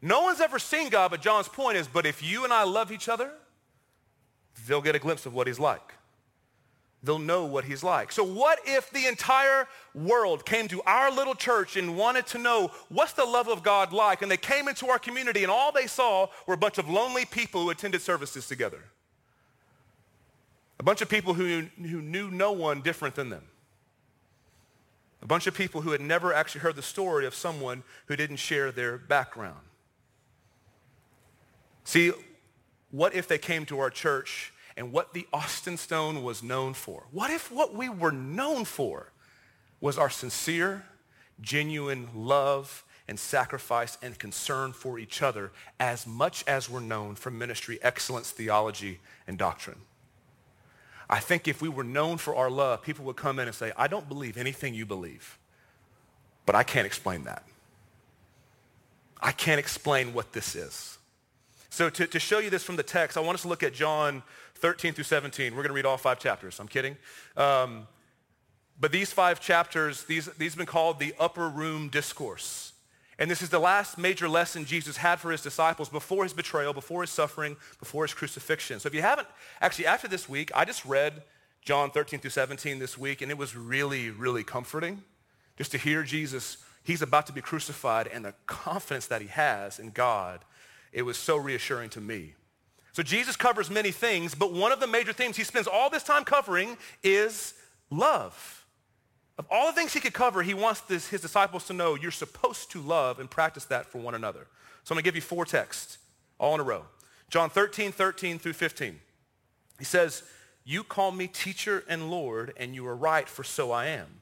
No 0.00 0.22
one's 0.22 0.40
ever 0.40 0.58
seen 0.58 0.88
God, 0.88 1.10
but 1.10 1.20
John's 1.20 1.48
point 1.48 1.76
is, 1.76 1.86
but 1.86 2.06
if 2.06 2.22
you 2.22 2.44
and 2.44 2.52
I 2.52 2.64
love 2.64 2.90
each 2.90 3.08
other, 3.08 3.30
they'll 4.66 4.82
get 4.82 4.96
a 4.96 4.98
glimpse 4.98 5.26
of 5.26 5.34
what 5.34 5.46
he's 5.46 5.60
like 5.60 5.94
they'll 7.02 7.18
know 7.18 7.44
what 7.44 7.64
he's 7.64 7.82
like. 7.82 8.12
So 8.12 8.22
what 8.22 8.60
if 8.64 8.90
the 8.90 9.06
entire 9.06 9.66
world 9.94 10.46
came 10.46 10.68
to 10.68 10.82
our 10.82 11.10
little 11.10 11.34
church 11.34 11.76
and 11.76 11.96
wanted 11.96 12.26
to 12.28 12.38
know 12.38 12.70
what's 12.88 13.12
the 13.12 13.24
love 13.24 13.48
of 13.48 13.62
God 13.62 13.92
like? 13.92 14.22
And 14.22 14.30
they 14.30 14.36
came 14.36 14.68
into 14.68 14.88
our 14.88 14.98
community 14.98 15.42
and 15.42 15.50
all 15.50 15.72
they 15.72 15.86
saw 15.86 16.28
were 16.46 16.54
a 16.54 16.58
bunch 16.58 16.78
of 16.78 16.88
lonely 16.88 17.24
people 17.24 17.62
who 17.62 17.70
attended 17.70 18.02
services 18.02 18.46
together. 18.46 18.84
A 20.82 20.84
bunch 20.84 21.00
of 21.00 21.08
people 21.08 21.34
who, 21.34 21.68
who 21.80 22.02
knew 22.02 22.28
no 22.28 22.50
one 22.50 22.80
different 22.80 23.14
than 23.14 23.30
them. 23.30 23.44
A 25.22 25.26
bunch 25.26 25.46
of 25.46 25.54
people 25.54 25.82
who 25.82 25.92
had 25.92 26.00
never 26.00 26.34
actually 26.34 26.62
heard 26.62 26.74
the 26.74 26.82
story 26.82 27.24
of 27.24 27.36
someone 27.36 27.84
who 28.06 28.16
didn't 28.16 28.38
share 28.38 28.72
their 28.72 28.98
background. 28.98 29.60
See, 31.84 32.10
what 32.90 33.14
if 33.14 33.28
they 33.28 33.38
came 33.38 33.64
to 33.66 33.78
our 33.78 33.90
church 33.90 34.52
and 34.76 34.90
what 34.90 35.14
the 35.14 35.28
Austin 35.32 35.76
Stone 35.76 36.24
was 36.24 36.42
known 36.42 36.74
for? 36.74 37.04
What 37.12 37.30
if 37.30 37.52
what 37.52 37.72
we 37.72 37.88
were 37.88 38.10
known 38.10 38.64
for 38.64 39.12
was 39.80 39.98
our 39.98 40.10
sincere, 40.10 40.84
genuine 41.40 42.08
love 42.12 42.84
and 43.06 43.20
sacrifice 43.20 43.98
and 44.02 44.18
concern 44.18 44.72
for 44.72 44.98
each 44.98 45.22
other 45.22 45.52
as 45.78 46.08
much 46.08 46.42
as 46.48 46.68
we're 46.68 46.80
known 46.80 47.14
for 47.14 47.30
ministry, 47.30 47.78
excellence, 47.82 48.32
theology, 48.32 48.98
and 49.28 49.38
doctrine? 49.38 49.78
I 51.12 51.20
think 51.20 51.46
if 51.46 51.60
we 51.60 51.68
were 51.68 51.84
known 51.84 52.16
for 52.16 52.34
our 52.34 52.48
love, 52.48 52.80
people 52.80 53.04
would 53.04 53.16
come 53.16 53.38
in 53.38 53.46
and 53.46 53.54
say, 53.54 53.70
I 53.76 53.86
don't 53.86 54.08
believe 54.08 54.38
anything 54.38 54.72
you 54.72 54.86
believe, 54.86 55.38
but 56.46 56.54
I 56.54 56.62
can't 56.62 56.86
explain 56.86 57.24
that. 57.24 57.44
I 59.20 59.32
can't 59.32 59.58
explain 59.58 60.14
what 60.14 60.32
this 60.32 60.54
is. 60.54 60.96
So 61.68 61.90
to, 61.90 62.06
to 62.06 62.18
show 62.18 62.38
you 62.38 62.48
this 62.48 62.64
from 62.64 62.76
the 62.76 62.82
text, 62.82 63.18
I 63.18 63.20
want 63.20 63.34
us 63.34 63.42
to 63.42 63.48
look 63.48 63.62
at 63.62 63.74
John 63.74 64.22
13 64.54 64.94
through 64.94 65.04
17. 65.04 65.52
We're 65.52 65.56
going 65.56 65.68
to 65.68 65.74
read 65.74 65.84
all 65.84 65.98
five 65.98 66.18
chapters. 66.18 66.58
I'm 66.58 66.66
kidding. 66.66 66.96
Um, 67.36 67.86
but 68.80 68.90
these 68.90 69.12
five 69.12 69.38
chapters, 69.38 70.04
these, 70.04 70.30
these 70.38 70.52
have 70.52 70.58
been 70.58 70.66
called 70.66 70.98
the 70.98 71.14
upper 71.20 71.46
room 71.46 71.90
discourse. 71.90 72.71
And 73.18 73.30
this 73.30 73.42
is 73.42 73.50
the 73.50 73.58
last 73.58 73.98
major 73.98 74.28
lesson 74.28 74.64
Jesus 74.64 74.96
had 74.96 75.20
for 75.20 75.30
his 75.30 75.42
disciples 75.42 75.88
before 75.88 76.24
his 76.24 76.32
betrayal, 76.32 76.72
before 76.72 77.02
his 77.02 77.10
suffering, 77.10 77.56
before 77.78 78.04
his 78.04 78.14
crucifixion. 78.14 78.80
So 78.80 78.86
if 78.86 78.94
you 78.94 79.02
haven't, 79.02 79.28
actually 79.60 79.86
after 79.86 80.08
this 80.08 80.28
week, 80.28 80.50
I 80.54 80.64
just 80.64 80.84
read 80.84 81.22
John 81.60 81.90
13 81.90 82.20
through 82.20 82.30
17 82.30 82.78
this 82.78 82.98
week, 82.98 83.22
and 83.22 83.30
it 83.30 83.38
was 83.38 83.54
really, 83.54 84.10
really 84.10 84.42
comforting 84.42 85.02
just 85.56 85.70
to 85.72 85.78
hear 85.78 86.02
Jesus, 86.02 86.56
he's 86.82 87.02
about 87.02 87.26
to 87.26 87.32
be 87.32 87.40
crucified, 87.40 88.08
and 88.08 88.24
the 88.24 88.34
confidence 88.46 89.06
that 89.06 89.20
he 89.20 89.28
has 89.28 89.78
in 89.78 89.90
God 89.90 90.44
it 90.92 91.02
was 91.02 91.16
so 91.16 91.36
reassuring 91.36 91.90
to 91.90 92.00
me. 92.00 92.34
So 92.92 93.02
Jesus 93.02 93.36
covers 93.36 93.70
many 93.70 93.90
things, 93.90 94.34
but 94.34 94.52
one 94.52 94.70
of 94.70 94.80
the 94.80 94.86
major 94.86 95.12
themes 95.12 95.36
he 95.36 95.44
spends 95.44 95.66
all 95.66 95.88
this 95.88 96.02
time 96.02 96.24
covering 96.24 96.76
is 97.02 97.54
love. 97.90 98.61
Of 99.42 99.48
all 99.50 99.66
the 99.66 99.72
things 99.72 99.92
he 99.92 99.98
could 99.98 100.14
cover, 100.14 100.40
he 100.44 100.54
wants 100.54 100.82
this, 100.82 101.08
his 101.08 101.20
disciples 101.20 101.66
to 101.66 101.72
know 101.72 101.96
you're 101.96 102.12
supposed 102.12 102.70
to 102.70 102.80
love 102.80 103.18
and 103.18 103.28
practice 103.28 103.64
that 103.64 103.86
for 103.86 103.98
one 103.98 104.14
another. 104.14 104.46
So 104.84 104.92
I'm 104.92 104.94
going 104.94 105.02
to 105.02 105.04
give 105.04 105.16
you 105.16 105.20
four 105.20 105.44
texts 105.44 105.98
all 106.38 106.54
in 106.54 106.60
a 106.60 106.62
row. 106.62 106.84
John 107.28 107.50
13, 107.50 107.90
13 107.90 108.38
through 108.38 108.52
15. 108.52 109.00
He 109.80 109.84
says, 109.84 110.22
you 110.64 110.84
call 110.84 111.10
me 111.10 111.26
teacher 111.26 111.82
and 111.88 112.08
Lord, 112.08 112.52
and 112.56 112.72
you 112.72 112.86
are 112.86 112.94
right, 112.94 113.28
for 113.28 113.42
so 113.42 113.72
I 113.72 113.86
am. 113.86 114.20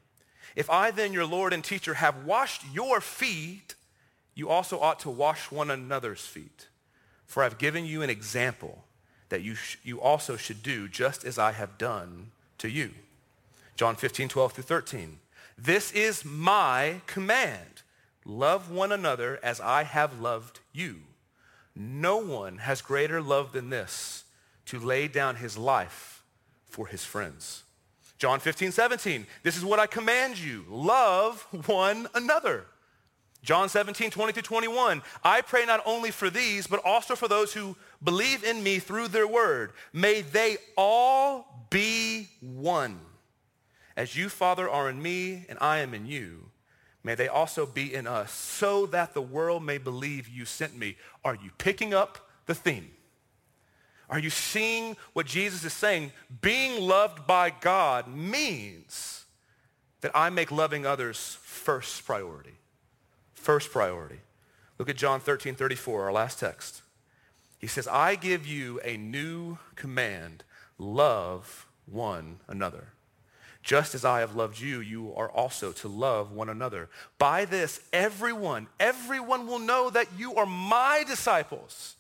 If 0.56 0.70
I 0.70 0.90
then, 0.90 1.12
your 1.12 1.26
Lord 1.26 1.52
and 1.52 1.62
teacher, 1.62 1.94
have 1.94 2.24
washed 2.24 2.62
your 2.72 3.02
feet, 3.02 3.74
you 4.34 4.48
also 4.48 4.80
ought 4.80 5.00
to 5.00 5.10
wash 5.10 5.50
one 5.50 5.70
another's 5.70 6.24
feet. 6.24 6.68
For 7.26 7.42
I've 7.42 7.58
given 7.58 7.84
you 7.84 8.00
an 8.00 8.08
example 8.08 8.84
that 9.28 9.42
you, 9.42 9.54
sh- 9.54 9.76
you 9.84 10.00
also 10.00 10.38
should 10.38 10.62
do 10.62 10.88
just 10.88 11.26
as 11.26 11.38
I 11.38 11.52
have 11.52 11.76
done 11.76 12.30
to 12.56 12.70
you. 12.70 12.92
John 13.80 13.96
15, 13.96 14.28
12 14.28 14.52
through 14.52 14.64
13. 14.64 15.18
This 15.56 15.90
is 15.92 16.22
my 16.22 17.00
command. 17.06 17.80
Love 18.26 18.70
one 18.70 18.92
another 18.92 19.40
as 19.42 19.58
I 19.58 19.84
have 19.84 20.20
loved 20.20 20.60
you. 20.70 20.96
No 21.74 22.18
one 22.18 22.58
has 22.58 22.82
greater 22.82 23.22
love 23.22 23.52
than 23.52 23.70
this, 23.70 24.24
to 24.66 24.78
lay 24.78 25.08
down 25.08 25.36
his 25.36 25.56
life 25.56 26.22
for 26.68 26.88
his 26.88 27.06
friends. 27.06 27.62
John 28.18 28.38
15, 28.38 28.70
17. 28.70 29.26
This 29.44 29.56
is 29.56 29.64
what 29.64 29.78
I 29.78 29.86
command 29.86 30.38
you. 30.38 30.66
Love 30.68 31.46
one 31.64 32.06
another. 32.14 32.66
John 33.42 33.70
17, 33.70 34.10
20 34.10 34.34
to 34.34 34.42
21. 34.42 35.00
I 35.24 35.40
pray 35.40 35.64
not 35.64 35.80
only 35.86 36.10
for 36.10 36.28
these, 36.28 36.66
but 36.66 36.84
also 36.84 37.16
for 37.16 37.28
those 37.28 37.54
who 37.54 37.74
believe 38.04 38.44
in 38.44 38.62
me 38.62 38.78
through 38.78 39.08
their 39.08 39.26
word. 39.26 39.72
May 39.94 40.20
they 40.20 40.58
all 40.76 41.66
be 41.70 42.28
one. 42.42 43.00
As 44.00 44.16
you, 44.16 44.30
Father, 44.30 44.66
are 44.66 44.88
in 44.88 45.02
me 45.02 45.44
and 45.50 45.58
I 45.60 45.80
am 45.80 45.92
in 45.92 46.06
you, 46.06 46.46
may 47.04 47.14
they 47.14 47.28
also 47.28 47.66
be 47.66 47.92
in 47.92 48.06
us, 48.06 48.32
so 48.32 48.86
that 48.86 49.12
the 49.12 49.20
world 49.20 49.62
may 49.62 49.76
believe 49.76 50.26
you 50.26 50.46
sent 50.46 50.74
me. 50.74 50.96
Are 51.22 51.34
you 51.34 51.50
picking 51.58 51.92
up 51.92 52.30
the 52.46 52.54
theme? 52.54 52.92
Are 54.08 54.18
you 54.18 54.30
seeing 54.30 54.96
what 55.12 55.26
Jesus 55.26 55.64
is 55.64 55.74
saying? 55.74 56.12
Being 56.40 56.80
loved 56.80 57.26
by 57.26 57.50
God 57.50 58.08
means 58.08 59.26
that 60.00 60.12
I 60.14 60.30
make 60.30 60.50
loving 60.50 60.86
others 60.86 61.36
first 61.42 62.06
priority. 62.06 62.54
First 63.34 63.70
priority. 63.70 64.20
Look 64.78 64.88
at 64.88 64.96
John 64.96 65.20
13, 65.20 65.54
34, 65.56 66.04
our 66.04 66.12
last 66.12 66.40
text. 66.40 66.80
He 67.58 67.66
says, 67.66 67.86
I 67.86 68.14
give 68.14 68.46
you 68.46 68.80
a 68.82 68.96
new 68.96 69.58
command. 69.74 70.42
Love 70.78 71.66
one 71.84 72.40
another. 72.48 72.94
Just 73.62 73.94
as 73.94 74.04
I 74.04 74.20
have 74.20 74.34
loved 74.34 74.58
you, 74.58 74.80
you 74.80 75.12
are 75.14 75.30
also 75.30 75.72
to 75.72 75.88
love 75.88 76.32
one 76.32 76.48
another. 76.48 76.88
By 77.18 77.44
this, 77.44 77.80
everyone, 77.92 78.68
everyone 78.78 79.46
will 79.46 79.58
know 79.58 79.90
that 79.90 80.08
you 80.16 80.34
are 80.36 80.46
my 80.46 81.04
disciples 81.06 81.96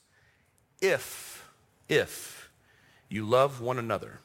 if, 0.80 1.46
if 1.88 2.50
you 3.08 3.24
love 3.24 3.60
one 3.60 3.78
another 3.78 4.20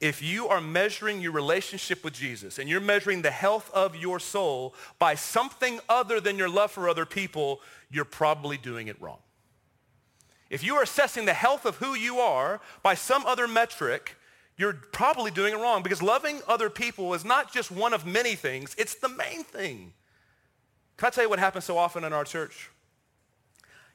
if 0.00 0.22
you 0.22 0.48
are 0.48 0.60
measuring 0.60 1.20
your 1.20 1.32
relationship 1.32 2.04
with 2.04 2.12
Jesus 2.12 2.58
and 2.58 2.68
you're 2.68 2.80
measuring 2.80 3.22
the 3.22 3.30
health 3.30 3.70
of 3.72 3.96
your 3.96 4.18
soul 4.18 4.74
by 4.98 5.14
something 5.14 5.80
other 5.88 6.20
than 6.20 6.36
your 6.36 6.48
love 6.48 6.70
for 6.70 6.88
other 6.88 7.06
people, 7.06 7.60
you're 7.90 8.04
probably 8.04 8.56
doing 8.56 8.88
it 8.88 9.00
wrong. 9.00 9.18
If 10.50 10.62
you 10.62 10.74
are 10.76 10.82
assessing 10.82 11.24
the 11.24 11.32
health 11.32 11.64
of 11.64 11.76
who 11.76 11.94
you 11.94 12.18
are 12.18 12.60
by 12.82 12.94
some 12.94 13.24
other 13.24 13.48
metric, 13.48 14.16
you're 14.56 14.74
probably 14.92 15.30
doing 15.30 15.54
it 15.54 15.56
wrong 15.56 15.82
because 15.82 16.02
loving 16.02 16.40
other 16.46 16.70
people 16.70 17.14
is 17.14 17.24
not 17.24 17.52
just 17.52 17.70
one 17.70 17.92
of 17.92 18.06
many 18.06 18.34
things, 18.34 18.74
it's 18.78 18.94
the 18.94 19.08
main 19.08 19.42
thing. 19.42 19.92
Can 20.96 21.08
I 21.08 21.10
tell 21.10 21.24
you 21.24 21.30
what 21.30 21.38
happens 21.40 21.64
so 21.64 21.76
often 21.76 22.04
in 22.04 22.12
our 22.12 22.24
church? 22.24 22.70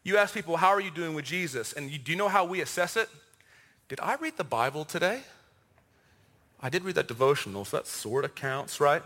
You 0.03 0.17
ask 0.17 0.33
people, 0.33 0.57
how 0.57 0.69
are 0.69 0.81
you 0.81 0.91
doing 0.91 1.13
with 1.13 1.25
Jesus? 1.25 1.73
And 1.73 1.89
you, 1.89 1.97
do 1.97 2.11
you 2.11 2.17
know 2.17 2.29
how 2.29 2.45
we 2.45 2.61
assess 2.61 2.97
it? 2.97 3.09
Did 3.87 3.99
I 4.01 4.15
read 4.15 4.37
the 4.37 4.43
Bible 4.43 4.85
today? 4.85 5.21
I 6.61 6.69
did 6.69 6.83
read 6.83 6.95
that 6.95 7.07
devotional, 7.07 7.63
so 7.63 7.77
that 7.77 7.87
sort 7.87 8.25
of 8.25 8.35
counts, 8.35 8.79
right? 8.79 9.01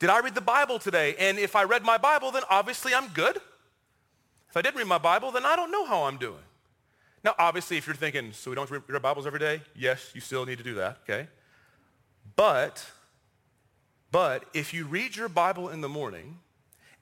Did 0.00 0.10
I 0.10 0.20
read 0.20 0.34
the 0.34 0.40
Bible 0.40 0.78
today? 0.78 1.14
And 1.18 1.38
if 1.38 1.54
I 1.54 1.62
read 1.62 1.84
my 1.84 1.96
Bible, 1.96 2.30
then 2.32 2.42
obviously 2.50 2.92
I'm 2.92 3.08
good. 3.08 3.36
If 4.50 4.56
I 4.56 4.62
didn't 4.62 4.78
read 4.78 4.86
my 4.86 4.98
Bible, 4.98 5.30
then 5.30 5.44
I 5.44 5.56
don't 5.56 5.70
know 5.70 5.86
how 5.86 6.04
I'm 6.04 6.16
doing. 6.16 6.42
Now, 7.24 7.34
obviously, 7.38 7.78
if 7.78 7.86
you're 7.86 7.96
thinking, 7.96 8.32
so 8.32 8.50
we 8.50 8.54
don't 8.54 8.70
read 8.70 8.82
our 8.92 9.00
Bibles 9.00 9.26
every 9.26 9.38
day, 9.40 9.62
yes, 9.74 10.10
you 10.14 10.20
still 10.20 10.44
need 10.44 10.58
to 10.58 10.64
do 10.64 10.74
that, 10.74 10.98
okay? 11.08 11.26
But, 12.36 12.84
but 14.12 14.44
if 14.52 14.74
you 14.74 14.84
read 14.84 15.16
your 15.16 15.30
Bible 15.30 15.70
in 15.70 15.80
the 15.80 15.88
morning 15.88 16.38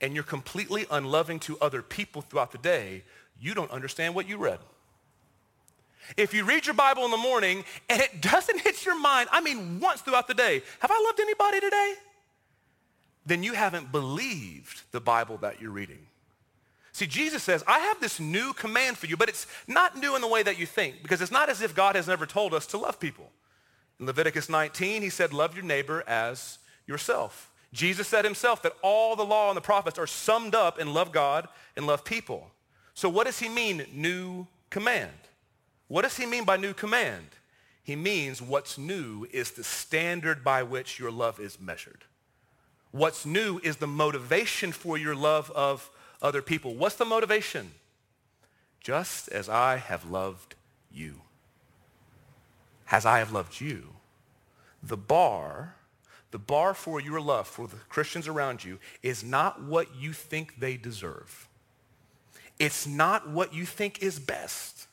and 0.00 0.14
you're 0.14 0.22
completely 0.22 0.86
unloving 0.92 1.40
to 1.40 1.58
other 1.60 1.82
people 1.82 2.22
throughout 2.22 2.52
the 2.52 2.58
day, 2.58 3.02
you 3.40 3.52
don't 3.52 3.70
understand 3.72 4.14
what 4.14 4.28
you 4.28 4.36
read. 4.36 4.60
If 6.16 6.34
you 6.34 6.44
read 6.44 6.66
your 6.66 6.74
Bible 6.74 7.04
in 7.04 7.10
the 7.10 7.16
morning 7.16 7.64
and 7.88 8.00
it 8.00 8.20
doesn't 8.20 8.60
hit 8.60 8.84
your 8.84 8.98
mind, 8.98 9.28
I 9.32 9.40
mean 9.40 9.80
once 9.80 10.02
throughout 10.02 10.28
the 10.28 10.34
day, 10.34 10.62
have 10.78 10.90
I 10.92 11.02
loved 11.04 11.18
anybody 11.18 11.60
today? 11.60 11.94
Then 13.26 13.42
you 13.42 13.54
haven't 13.54 13.90
believed 13.90 14.82
the 14.92 15.00
Bible 15.00 15.38
that 15.38 15.60
you're 15.60 15.70
reading. 15.70 16.06
See, 16.92 17.06
Jesus 17.06 17.42
says, 17.42 17.64
I 17.66 17.78
have 17.78 18.00
this 18.00 18.20
new 18.20 18.52
command 18.52 18.98
for 18.98 19.06
you, 19.06 19.16
but 19.16 19.30
it's 19.30 19.46
not 19.66 19.96
new 19.96 20.14
in 20.14 20.20
the 20.20 20.28
way 20.28 20.42
that 20.42 20.58
you 20.58 20.66
think, 20.66 21.02
because 21.02 21.22
it's 21.22 21.32
not 21.32 21.48
as 21.48 21.62
if 21.62 21.74
God 21.74 21.96
has 21.96 22.06
never 22.06 22.26
told 22.26 22.52
us 22.52 22.66
to 22.66 22.78
love 22.78 23.00
people. 23.00 23.30
In 23.98 24.06
Leviticus 24.06 24.48
19, 24.48 25.00
he 25.00 25.08
said, 25.08 25.32
love 25.32 25.54
your 25.54 25.64
neighbor 25.64 26.04
as 26.06 26.58
yourself. 26.86 27.50
Jesus 27.72 28.06
said 28.08 28.26
himself 28.26 28.62
that 28.62 28.76
all 28.82 29.16
the 29.16 29.24
law 29.24 29.48
and 29.48 29.56
the 29.56 29.62
prophets 29.62 29.98
are 29.98 30.06
summed 30.06 30.54
up 30.54 30.78
in 30.78 30.92
love 30.92 31.12
God 31.12 31.48
and 31.76 31.86
love 31.86 32.04
people. 32.04 32.50
So 32.92 33.08
what 33.08 33.26
does 33.26 33.38
he 33.38 33.48
mean, 33.48 33.86
new 33.94 34.46
command? 34.68 35.10
What 35.88 36.02
does 36.02 36.18
he 36.18 36.26
mean 36.26 36.44
by 36.44 36.58
new 36.58 36.74
command? 36.74 37.28
He 37.82 37.96
means 37.96 38.42
what's 38.42 38.76
new 38.76 39.26
is 39.32 39.52
the 39.52 39.64
standard 39.64 40.44
by 40.44 40.62
which 40.62 40.98
your 40.98 41.10
love 41.10 41.40
is 41.40 41.58
measured. 41.58 42.04
What's 42.90 43.24
new 43.24 43.58
is 43.64 43.76
the 43.76 43.86
motivation 43.86 44.72
for 44.72 44.98
your 44.98 45.14
love 45.14 45.50
of 45.52 45.90
other 46.22 46.40
people. 46.40 46.74
What's 46.74 46.96
the 46.96 47.04
motivation? 47.04 47.72
Just 48.80 49.28
as 49.28 49.48
I 49.48 49.76
have 49.76 50.10
loved 50.10 50.54
you. 50.90 51.20
As 52.90 53.04
I 53.04 53.18
have 53.18 53.32
loved 53.32 53.60
you. 53.60 53.88
The 54.82 54.96
bar, 54.96 55.74
the 56.30 56.38
bar 56.38 56.74
for 56.74 57.00
your 57.00 57.20
love 57.20 57.46
for 57.46 57.68
the 57.68 57.76
Christians 57.88 58.26
around 58.26 58.64
you 58.64 58.78
is 59.02 59.22
not 59.22 59.62
what 59.62 59.94
you 59.96 60.12
think 60.12 60.58
they 60.58 60.76
deserve. 60.76 61.48
It's 62.58 62.86
not 62.86 63.28
what 63.28 63.52
you 63.52 63.66
think 63.66 64.02
is 64.02 64.18
best. 64.18 64.86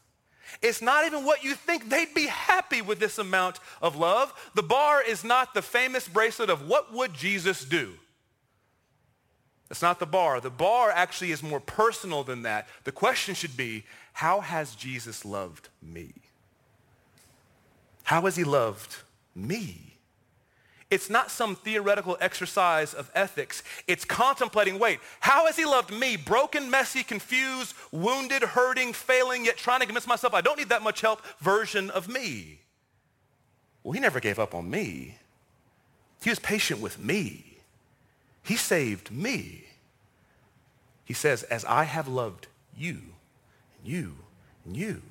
It's 0.62 0.82
not 0.82 1.06
even 1.06 1.24
what 1.26 1.44
you 1.44 1.54
think. 1.54 1.90
They'd 1.90 2.14
be 2.14 2.26
happy 2.26 2.82
with 2.82 3.00
this 3.00 3.18
amount 3.18 3.60
of 3.82 3.96
love. 3.96 4.34
The 4.56 4.64
bar 4.64 5.02
is 5.02 5.24
not 5.24 5.54
the 5.54 5.62
famous 5.62 6.08
bracelet 6.08 6.50
of 6.50 6.68
what 6.68 6.94
would 6.94 7.14
Jesus 7.14 7.64
do? 7.64 7.94
That's 9.70 9.84
not 9.84 10.00
the 10.00 10.08
bar. 10.08 10.42
The 10.42 10.50
bar 10.50 10.90
actually 10.90 11.32
is 11.32 11.44
more 11.44 11.60
personal 11.60 12.24
than 12.24 12.42
that. 12.42 12.68
The 12.84 12.92
question 12.92 13.36
should 13.36 13.56
be, 13.56 13.86
how 14.14 14.42
has 14.42 14.76
Jesus 14.76 15.24
loved 15.24 15.70
me? 15.82 16.14
How 18.04 18.22
has 18.24 18.36
he 18.36 18.44
loved 18.44 18.98
me? 19.36 19.90
It's 20.90 21.08
not 21.08 21.30
some 21.30 21.56
theoretical 21.56 22.18
exercise 22.20 22.96
of 22.96 23.12
ethics. 23.14 23.62
It's 23.86 24.04
contemplating, 24.06 24.80
wait, 24.80 25.00
how 25.20 25.46
has 25.46 25.56
he 25.56 25.66
loved 25.66 25.92
me? 25.92 26.18
Broken, 26.18 26.72
messy, 26.72 27.04
confused, 27.04 27.76
wounded, 27.92 28.42
hurting, 28.42 28.94
failing, 28.94 29.46
yet 29.46 29.58
trying 29.58 29.82
to 29.82 29.86
convince 29.86 30.08
myself 30.08 30.34
I 30.34 30.42
don't 30.42 30.58
need 30.58 30.70
that 30.70 30.82
much 30.82 31.02
help 31.02 31.22
version 31.40 31.92
of 31.92 32.08
me. 32.08 32.62
Well, 33.84 33.92
he 33.92 34.00
never 34.00 34.20
gave 34.20 34.40
up 34.40 34.56
on 34.56 34.68
me. 34.68 35.20
He 36.24 36.32
was 36.32 36.40
patient 36.40 36.82
with 36.82 36.98
me. 36.98 37.49
He 38.50 38.56
saved 38.56 39.12
me. 39.12 39.65
He 41.06 41.13
says, 41.13 41.44
as 41.44 41.63
I 41.65 41.84
have 41.84 42.08
loved 42.08 42.48
you, 42.75 43.00
and 43.77 43.94
you, 43.94 44.15
and 44.65 44.75
you, 44.75 45.03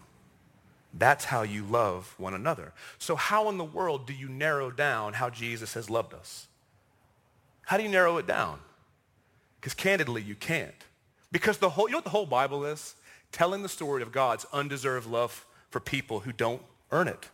that's 0.92 1.26
how 1.26 1.42
you 1.42 1.62
love 1.62 2.16
one 2.18 2.34
another. 2.34 2.72
So 2.98 3.14
how 3.14 3.48
in 3.48 3.56
the 3.56 3.62
world 3.62 4.08
do 4.08 4.12
you 4.12 4.28
narrow 4.28 4.72
down 4.72 5.12
how 5.12 5.30
Jesus 5.30 5.74
has 5.74 5.88
loved 5.88 6.14
us? 6.14 6.48
How 7.62 7.76
do 7.76 7.84
you 7.84 7.88
narrow 7.88 8.16
it 8.16 8.26
down? 8.26 8.58
Because 9.60 9.72
candidly, 9.72 10.20
you 10.20 10.34
can't. 10.34 10.74
Because 11.30 11.58
the 11.58 11.70
whole, 11.70 11.86
you 11.86 11.92
know 11.92 11.98
what 11.98 12.04
the 12.04 12.10
whole 12.10 12.26
Bible 12.26 12.64
is? 12.64 12.96
Telling 13.30 13.62
the 13.62 13.68
story 13.68 14.02
of 14.02 14.10
God's 14.10 14.46
undeserved 14.52 15.06
love 15.06 15.46
for 15.70 15.78
people 15.78 16.18
who 16.18 16.32
don't 16.32 16.62
earn 16.90 17.06
it, 17.06 17.28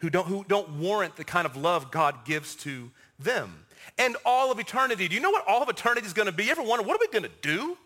who 0.00 0.10
don't, 0.10 0.26
who 0.26 0.44
don't 0.46 0.68
warrant 0.68 1.16
the 1.16 1.24
kind 1.24 1.46
of 1.46 1.56
love 1.56 1.90
God 1.90 2.26
gives 2.26 2.54
to 2.56 2.90
them. 3.18 3.64
And 3.98 4.16
all 4.24 4.50
of 4.50 4.58
eternity. 4.58 5.08
Do 5.08 5.14
you 5.14 5.20
know 5.20 5.30
what 5.30 5.46
all 5.46 5.62
of 5.62 5.68
eternity 5.68 6.06
is 6.06 6.12
going 6.12 6.26
to 6.26 6.32
be? 6.32 6.44
You 6.44 6.50
ever 6.52 6.62
wonder, 6.62 6.86
what 6.86 6.96
are 6.96 7.00
we 7.00 7.08
going 7.08 7.24
to 7.24 7.36
do? 7.42 7.76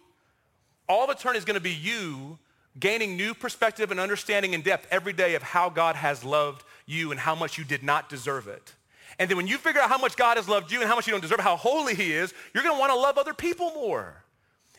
All 0.88 1.04
of 1.04 1.10
eternity 1.10 1.38
is 1.38 1.44
going 1.44 1.54
to 1.54 1.60
be 1.60 1.72
you 1.72 2.38
gaining 2.78 3.16
new 3.16 3.34
perspective 3.34 3.90
and 3.90 3.98
understanding 3.98 4.54
in 4.54 4.60
depth 4.60 4.86
every 4.90 5.12
day 5.12 5.34
of 5.34 5.42
how 5.42 5.68
God 5.68 5.96
has 5.96 6.22
loved 6.22 6.62
you 6.84 7.10
and 7.10 7.18
how 7.18 7.34
much 7.34 7.58
you 7.58 7.64
did 7.64 7.82
not 7.82 8.08
deserve 8.08 8.48
it. 8.48 8.74
And 9.18 9.30
then 9.30 9.36
when 9.36 9.46
you 9.46 9.56
figure 9.56 9.80
out 9.80 9.88
how 9.88 9.98
much 9.98 10.16
God 10.16 10.36
has 10.36 10.48
loved 10.48 10.70
you 10.70 10.80
and 10.80 10.88
how 10.88 10.94
much 10.94 11.06
you 11.06 11.12
don't 11.12 11.22
deserve, 11.22 11.40
how 11.40 11.56
holy 11.56 11.94
he 11.94 12.12
is, 12.12 12.34
you're 12.52 12.62
going 12.62 12.76
to 12.76 12.78
want 12.78 12.92
to 12.92 12.98
love 12.98 13.16
other 13.16 13.32
people 13.32 13.72
more. 13.72 14.22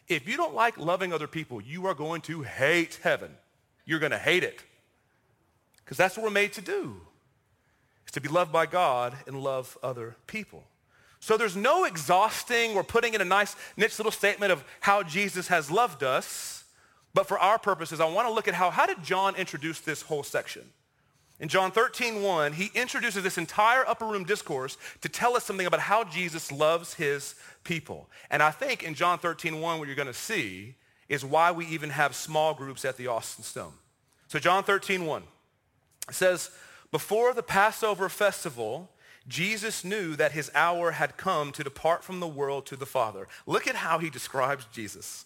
If 0.08 0.28
you 0.28 0.38
don't 0.38 0.54
like 0.54 0.78
loving 0.78 1.12
other 1.12 1.28
people, 1.28 1.60
you 1.60 1.88
are 1.88 1.96
going 1.96 2.22
to 2.22 2.44
hate 2.44 3.00
heaven. 3.02 3.32
You're 3.86 4.00
going 4.00 4.12
to 4.12 4.20
hate 4.20 4.44
it. 4.44 4.64
Because 5.84 5.98
that's 5.98 6.16
what 6.16 6.24
we're 6.24 6.30
made 6.30 6.54
to 6.54 6.62
do. 6.62 7.02
Is 8.06 8.12
to 8.12 8.22
be 8.22 8.30
loved 8.30 8.52
by 8.52 8.68
God 8.68 9.16
and 9.26 9.42
love 9.42 9.78
other 9.82 10.16
people. 10.28 10.64
So 11.20 11.38
there's 11.38 11.56
no 11.56 11.86
exhausting 11.86 12.76
or 12.76 12.84
putting 12.84 13.14
in 13.14 13.22
a 13.22 13.26
nice 13.26 13.56
niche 13.76 13.98
little 14.00 14.12
statement 14.12 14.52
of 14.52 14.64
how 14.80 15.04
Jesus 15.04 15.48
has 15.48 15.72
loved 15.72 16.04
us. 16.04 16.64
But 17.14 17.28
for 17.28 17.40
our 17.40 17.58
purposes, 17.58 18.00
I 18.00 18.06
want 18.06 18.28
to 18.28 18.34
look 18.34 18.48
at 18.48 18.54
how, 18.54 18.70
how 18.70 18.86
did 18.86 19.04
John 19.04 19.36
introduce 19.36 19.80
this 19.80 20.04
whole 20.04 20.24
section? 20.24 20.64
In 21.40 21.50
John 21.50 21.72
13, 21.72 22.24
1, 22.24 22.54
he 22.54 22.72
introduces 22.74 23.24
this 23.24 23.38
entire 23.38 23.88
upper 23.88 24.06
room 24.06 24.24
discourse 24.24 24.78
to 25.02 25.10
tell 25.10 25.36
us 25.36 25.44
something 25.44 25.68
about 25.68 25.80
how 25.80 26.04
Jesus 26.04 26.52
loves 26.52 26.96
his 26.96 27.36
people. 27.64 28.10
And 28.32 28.42
I 28.42 28.50
think 28.50 28.84
in 28.84 28.96
John 28.96 29.20
13, 29.20 29.62
1, 29.62 29.80
what 29.80 29.88
you're 29.88 29.96
going 29.96 30.08
to 30.08 30.14
see 30.14 30.76
is 31.10 31.24
why 31.24 31.52
we 31.52 31.66
even 31.68 31.92
have 31.92 32.16
small 32.16 32.54
groups 32.54 32.86
at 32.86 32.98
the 32.98 33.08
Austin 33.08 33.44
Stone. 33.44 33.74
So 34.28 34.40
John 34.40 34.64
13, 34.64 35.06
1 35.06 35.24
says, 36.12 36.50
Before 36.92 37.34
the 37.34 37.44
Passover 37.44 38.10
festival, 38.10 38.90
Jesus 39.28 39.84
knew 39.84 40.16
that 40.16 40.32
his 40.32 40.50
hour 40.56 40.92
had 40.92 41.18
come 41.18 41.52
to 41.52 41.64
depart 41.64 42.04
from 42.04 42.20
the 42.20 42.28
world 42.28 42.66
to 42.68 42.76
the 42.76 42.86
Father. 42.86 43.28
Look 43.46 43.68
at 43.68 43.76
how 43.76 44.00
he 44.00 44.10
describes 44.10 44.66
Jesus 44.72 45.26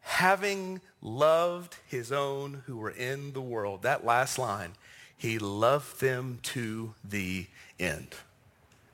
having 0.00 0.80
loved 1.02 1.76
his 1.86 2.10
own 2.10 2.62
who 2.66 2.76
were 2.76 2.90
in 2.90 3.32
the 3.32 3.40
world. 3.40 3.82
That 3.82 4.04
last 4.04 4.38
line, 4.38 4.72
he 5.16 5.38
loved 5.38 6.00
them 6.00 6.38
to 6.44 6.94
the 7.04 7.46
end. 7.78 8.14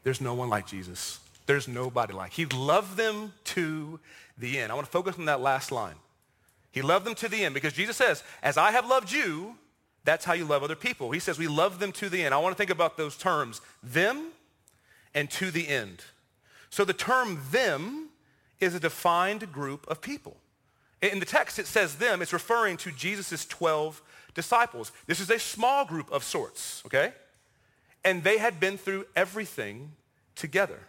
There's 0.02 0.20
no 0.20 0.34
one 0.34 0.48
like 0.48 0.66
Jesus. 0.66 1.20
There's 1.46 1.68
nobody 1.68 2.12
like. 2.12 2.32
He 2.32 2.46
loved 2.46 2.96
them 2.96 3.32
to 3.44 4.00
the 4.38 4.58
end. 4.58 4.72
I 4.72 4.74
want 4.74 4.86
to 4.86 4.92
focus 4.92 5.18
on 5.18 5.26
that 5.26 5.40
last 5.40 5.70
line. 5.70 5.96
He 6.72 6.82
loved 6.82 7.06
them 7.06 7.14
to 7.16 7.28
the 7.28 7.44
end 7.44 7.54
because 7.54 7.72
Jesus 7.72 7.96
says, 7.96 8.24
as 8.42 8.56
I 8.56 8.72
have 8.72 8.88
loved 8.88 9.12
you, 9.12 9.56
that's 10.04 10.24
how 10.24 10.34
you 10.34 10.44
love 10.44 10.62
other 10.62 10.76
people. 10.76 11.10
He 11.10 11.20
says 11.20 11.38
we 11.38 11.48
love 11.48 11.78
them 11.78 11.92
to 11.92 12.08
the 12.08 12.24
end. 12.24 12.34
I 12.34 12.38
want 12.38 12.54
to 12.54 12.58
think 12.58 12.70
about 12.70 12.96
those 12.96 13.16
terms, 13.16 13.60
them 13.82 14.28
and 15.14 15.30
to 15.30 15.50
the 15.50 15.68
end. 15.68 16.02
So 16.70 16.84
the 16.84 16.92
term 16.92 17.40
them 17.50 18.08
is 18.60 18.74
a 18.74 18.80
defined 18.80 19.52
group 19.52 19.86
of 19.88 20.00
people. 20.00 20.36
In 21.00 21.20
the 21.20 21.26
text, 21.26 21.58
it 21.58 21.66
says 21.66 21.96
them. 21.96 22.22
It's 22.22 22.32
referring 22.32 22.76
to 22.78 22.90
Jesus' 22.90 23.44
12 23.46 24.02
disciples. 24.34 24.90
This 25.06 25.20
is 25.20 25.30
a 25.30 25.38
small 25.38 25.84
group 25.84 26.10
of 26.10 26.24
sorts, 26.24 26.82
okay? 26.86 27.12
And 28.04 28.22
they 28.22 28.38
had 28.38 28.58
been 28.58 28.78
through 28.78 29.06
everything 29.14 29.92
together. 30.34 30.80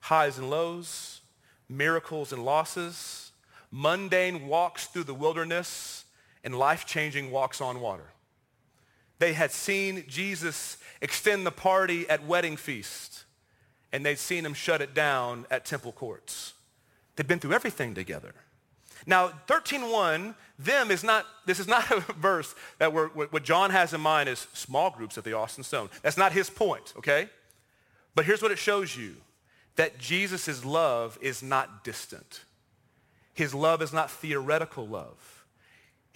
Highs 0.00 0.38
and 0.38 0.50
lows, 0.50 1.20
miracles 1.68 2.32
and 2.32 2.44
losses, 2.44 3.32
mundane 3.70 4.46
walks 4.46 4.86
through 4.86 5.04
the 5.04 5.14
wilderness, 5.14 6.04
and 6.44 6.56
life-changing 6.56 7.30
walks 7.30 7.60
on 7.60 7.80
water. 7.80 8.10
They 9.18 9.32
had 9.32 9.50
seen 9.50 10.04
Jesus 10.08 10.76
extend 11.00 11.46
the 11.46 11.50
party 11.50 12.08
at 12.08 12.24
wedding 12.26 12.56
feast, 12.56 13.24
and 13.92 14.04
they'd 14.04 14.18
seen 14.18 14.44
him 14.44 14.54
shut 14.54 14.80
it 14.80 14.94
down 14.94 15.46
at 15.50 15.64
temple 15.64 15.92
courts. 15.92 16.54
They'd 17.16 17.26
been 17.26 17.40
through 17.40 17.54
everything 17.54 17.94
together. 17.94 18.34
Now, 19.06 19.32
13.1, 19.46 20.34
them 20.58 20.90
is 20.90 21.02
not, 21.02 21.24
this 21.46 21.58
is 21.58 21.66
not 21.66 21.90
a 21.90 22.00
verse 22.12 22.54
that 22.78 22.92
we're, 22.92 23.08
what 23.08 23.42
John 23.42 23.70
has 23.70 23.92
in 23.92 24.00
mind 24.00 24.28
is 24.28 24.46
small 24.52 24.90
groups 24.90 25.18
at 25.18 25.24
the 25.24 25.32
Austin 25.32 25.64
Stone. 25.64 25.90
That's 26.02 26.16
not 26.16 26.32
his 26.32 26.50
point, 26.50 26.94
okay? 26.96 27.28
But 28.14 28.24
here's 28.24 28.42
what 28.42 28.50
it 28.50 28.58
shows 28.58 28.96
you, 28.96 29.16
that 29.76 29.98
Jesus' 29.98 30.64
love 30.64 31.18
is 31.20 31.42
not 31.42 31.84
distant. 31.84 32.42
His 33.34 33.54
love 33.54 33.80
is 33.82 33.92
not 33.92 34.10
theoretical 34.10 34.86
love. 34.86 35.37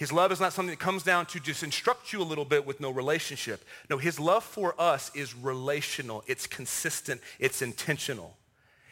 His 0.03 0.11
love 0.11 0.33
is 0.33 0.41
not 0.41 0.53
something 0.53 0.73
that 0.73 0.81
comes 0.81 1.05
down 1.05 1.27
to 1.27 1.39
just 1.39 1.63
instruct 1.63 2.13
you 2.13 2.21
a 2.21 2.25
little 2.25 2.45
bit 2.45 2.67
with 2.67 2.81
no 2.81 2.91
relationship. 2.91 3.65
No, 3.89 3.99
his 3.99 4.19
love 4.19 4.43
for 4.43 4.75
us 4.77 5.13
is 5.15 5.33
relational. 5.33 6.25
It's 6.27 6.49
consistent. 6.49 7.21
It's 7.39 7.63
intentional. 7.63 8.37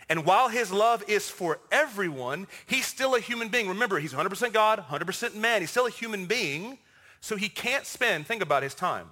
And 0.08 0.24
while 0.24 0.48
his 0.50 0.70
love 0.70 1.02
is 1.08 1.28
for 1.28 1.58
everyone, 1.72 2.46
he's 2.64 2.86
still 2.86 3.16
a 3.16 3.18
human 3.18 3.48
being. 3.48 3.66
Remember, 3.66 3.98
he's 3.98 4.12
100% 4.12 4.52
God, 4.52 4.84
100% 4.88 5.34
man. 5.34 5.62
He's 5.62 5.72
still 5.72 5.88
a 5.88 5.90
human 5.90 6.26
being. 6.26 6.78
So 7.20 7.34
he 7.34 7.48
can't 7.48 7.86
spend, 7.86 8.28
think 8.28 8.40
about 8.40 8.62
his 8.62 8.76
time. 8.76 9.08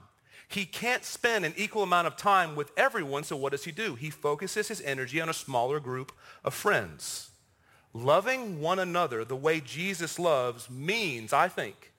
He 0.46 0.66
can't 0.66 1.04
spend 1.04 1.44
an 1.44 1.54
equal 1.56 1.82
amount 1.82 2.06
of 2.06 2.16
time 2.16 2.54
with 2.54 2.70
everyone, 2.76 3.24
so 3.24 3.34
what 3.34 3.50
does 3.50 3.64
he 3.64 3.72
do? 3.72 3.96
He 3.96 4.10
focuses 4.10 4.68
his 4.68 4.80
energy 4.82 5.20
on 5.20 5.28
a 5.28 5.34
smaller 5.34 5.80
group 5.80 6.12
of 6.44 6.54
friends. 6.54 7.27
Loving 7.94 8.60
one 8.60 8.78
another 8.78 9.24
the 9.24 9.36
way 9.36 9.60
Jesus 9.60 10.18
loves 10.18 10.68
means, 10.70 11.32
I 11.32 11.48
think, 11.48 11.92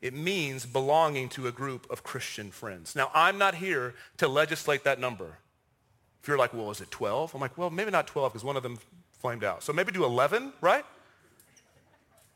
it 0.00 0.14
means 0.14 0.66
belonging 0.66 1.28
to 1.30 1.46
a 1.46 1.52
group 1.52 1.90
of 1.90 2.02
Christian 2.02 2.50
friends. 2.50 2.94
Now, 2.94 3.10
I'm 3.14 3.38
not 3.38 3.54
here 3.54 3.94
to 4.18 4.28
legislate 4.28 4.84
that 4.84 5.00
number. 5.00 5.38
If 6.22 6.28
you're 6.28 6.38
like, 6.38 6.54
well, 6.54 6.70
is 6.70 6.80
it 6.80 6.90
12? 6.90 7.34
I'm 7.34 7.40
like, 7.40 7.56
well, 7.58 7.70
maybe 7.70 7.90
not 7.90 8.06
12 8.06 8.32
because 8.32 8.44
one 8.44 8.56
of 8.56 8.62
them 8.62 8.78
flamed 9.18 9.44
out. 9.44 9.62
So 9.62 9.72
maybe 9.72 9.92
do 9.92 10.04
11, 10.04 10.52
right? 10.60 10.84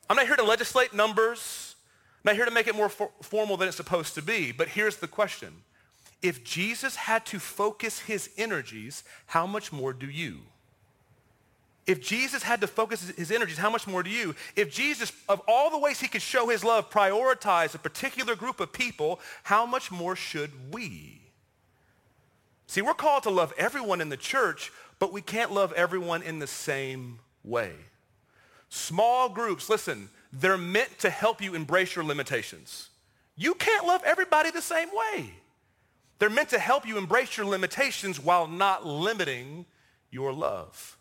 I'm 0.09 0.17
not 0.17 0.27
here 0.27 0.37
to 0.37 0.43
legislate 0.43 0.95
numbers. 0.95 1.75
I'm 2.25 2.31
not 2.31 2.37
here 2.37 2.45
to 2.47 2.51
make 2.51 2.67
it 2.67 2.75
more 2.75 2.89
for- 2.89 3.11
formal 3.23 3.57
than 3.57 3.69
it's 3.69 3.77
supposed 3.77 4.15
to 4.15 4.23
be. 4.23 4.53
But 4.53 4.69
here's 4.69 4.97
the 4.97 5.09
question. 5.09 5.63
If 6.23 6.45
Jesus 6.45 6.97
had 6.97 7.25
to 7.27 7.39
focus 7.39 8.01
his 8.01 8.31
energies, 8.37 9.05
how 9.27 9.47
much 9.47 9.73
more 9.73 9.93
do 9.93 10.07
you? 10.07 10.41
If 11.89 12.03
Jesus 12.03 12.43
had 12.43 12.61
to 12.61 12.67
focus 12.67 13.09
his 13.17 13.33
energies, 13.33 13.57
how 13.57 13.71
much 13.71 13.87
more 13.87 14.03
do 14.03 14.11
you? 14.11 14.35
If 14.55 14.71
Jesus, 14.71 15.11
of 15.27 15.41
all 15.49 15.71
the 15.71 15.79
ways 15.79 15.99
he 15.99 16.07
could 16.07 16.21
show 16.21 16.49
his 16.49 16.63
love, 16.63 16.91
prioritized 16.91 17.75
a 17.75 17.79
particular 17.79 18.37
group 18.37 18.61
of 18.61 18.75
people, 18.75 19.21
how 19.43 19.65
much 19.65 19.91
more 19.91 20.15
should 20.15 20.51
we? 20.71 21.23
See, 22.67 22.83
we're 22.83 22.93
called 22.93 23.23
to 23.23 23.31
love 23.31 23.55
everyone 23.57 24.03
in 24.03 24.11
the 24.11 24.19
church, 24.19 24.71
but 24.99 25.15
we 25.15 25.23
can't 25.23 25.51
love 25.51 25.73
everyone 25.73 26.23
in 26.23 26.41
the 26.41 26.47
same 26.47 27.21
way. 27.43 27.73
Small 28.69 29.31
groups, 29.31 29.71
listen, 29.71 30.11
they're 30.31 30.59
meant 30.59 30.99
to 30.99 31.09
help 31.09 31.41
you 31.41 31.55
embrace 31.55 31.97
your 31.97 32.05
limitations. 32.05 32.91
You 33.35 33.55
can't 33.55 33.87
love 33.87 34.03
everybody 34.05 34.51
the 34.51 34.61
same 34.61 34.89
way. 34.93 35.31
They're 36.19 36.29
meant 36.29 36.51
to 36.51 36.59
help 36.59 36.87
you 36.87 36.99
embrace 36.99 37.39
your 37.39 37.47
limitations 37.47 38.21
while 38.21 38.47
not 38.47 38.85
limiting 38.85 39.65
your 40.11 40.35
love. 40.35 40.98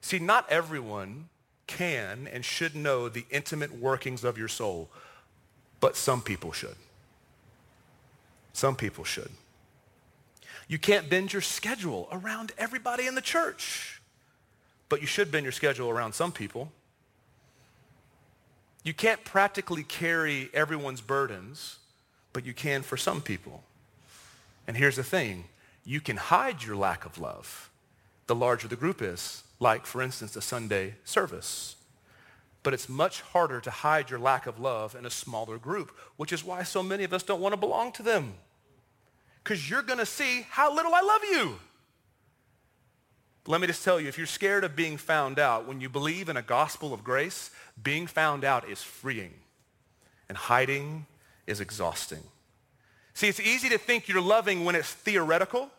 See, 0.00 0.18
not 0.18 0.48
everyone 0.48 1.28
can 1.66 2.28
and 2.32 2.44
should 2.44 2.74
know 2.74 3.08
the 3.08 3.26
intimate 3.30 3.78
workings 3.78 4.24
of 4.24 4.38
your 4.38 4.48
soul. 4.48 4.88
but 5.80 5.96
some 5.96 6.20
people 6.20 6.50
should. 6.50 6.74
Some 8.52 8.74
people 8.74 9.04
should. 9.04 9.30
You 10.66 10.78
can't 10.78 11.08
bend 11.08 11.32
your 11.32 11.42
schedule 11.42 12.08
around 12.10 12.50
everybody 12.58 13.06
in 13.06 13.14
the 13.14 13.20
church, 13.20 14.00
but 14.88 15.00
you 15.00 15.06
should 15.06 15.30
bend 15.30 15.44
your 15.44 15.52
schedule 15.52 15.88
around 15.88 16.14
some 16.14 16.32
people. 16.32 16.72
You 18.82 18.92
can't 18.92 19.22
practically 19.24 19.84
carry 19.84 20.50
everyone's 20.52 21.00
burdens, 21.00 21.76
but 22.32 22.44
you 22.44 22.54
can 22.54 22.82
for 22.82 22.96
some 22.96 23.20
people. 23.20 23.62
And 24.66 24.76
here's 24.76 24.96
the 24.96 25.04
thing 25.04 25.44
you 25.84 26.00
can 26.00 26.16
hide 26.16 26.62
your 26.64 26.76
lack 26.76 27.06
of 27.06 27.18
love 27.18 27.70
the 28.26 28.34
larger 28.34 28.68
the 28.68 28.76
group 28.76 29.00
is, 29.00 29.42
like, 29.60 29.86
for 29.86 30.02
instance, 30.02 30.36
a 30.36 30.42
Sunday 30.42 30.94
service. 31.04 31.76
But 32.62 32.74
it's 32.74 32.88
much 32.88 33.20
harder 33.20 33.60
to 33.60 33.70
hide 33.70 34.10
your 34.10 34.18
lack 34.18 34.46
of 34.46 34.58
love 34.58 34.94
in 34.94 35.06
a 35.06 35.10
smaller 35.10 35.58
group, 35.58 35.96
which 36.16 36.32
is 36.32 36.44
why 36.44 36.62
so 36.62 36.82
many 36.82 37.04
of 37.04 37.12
us 37.12 37.22
don't 37.22 37.40
want 37.40 37.52
to 37.52 37.56
belong 37.56 37.92
to 37.92 38.02
them. 38.02 38.34
Because 39.42 39.70
you're 39.70 39.82
going 39.82 39.98
to 39.98 40.06
see 40.06 40.46
how 40.50 40.74
little 40.74 40.94
I 40.94 41.00
love 41.00 41.22
you. 41.24 41.58
Let 43.46 43.62
me 43.62 43.66
just 43.66 43.82
tell 43.82 43.98
you, 43.98 44.08
if 44.08 44.18
you're 44.18 44.26
scared 44.26 44.64
of 44.64 44.76
being 44.76 44.98
found 44.98 45.38
out, 45.38 45.66
when 45.66 45.80
you 45.80 45.88
believe 45.88 46.28
in 46.28 46.36
a 46.36 46.42
gospel 46.42 46.92
of 46.92 47.02
grace, 47.02 47.50
being 47.82 48.06
found 48.06 48.44
out 48.44 48.68
is 48.68 48.82
freeing. 48.82 49.32
And 50.28 50.36
hiding 50.36 51.06
is 51.46 51.60
exhausting. 51.60 52.22
See, 53.14 53.26
it's 53.26 53.40
easy 53.40 53.70
to 53.70 53.78
think 53.78 54.06
you're 54.06 54.20
loving 54.20 54.66
when 54.66 54.74
it's 54.74 54.92
theoretical. 54.92 55.70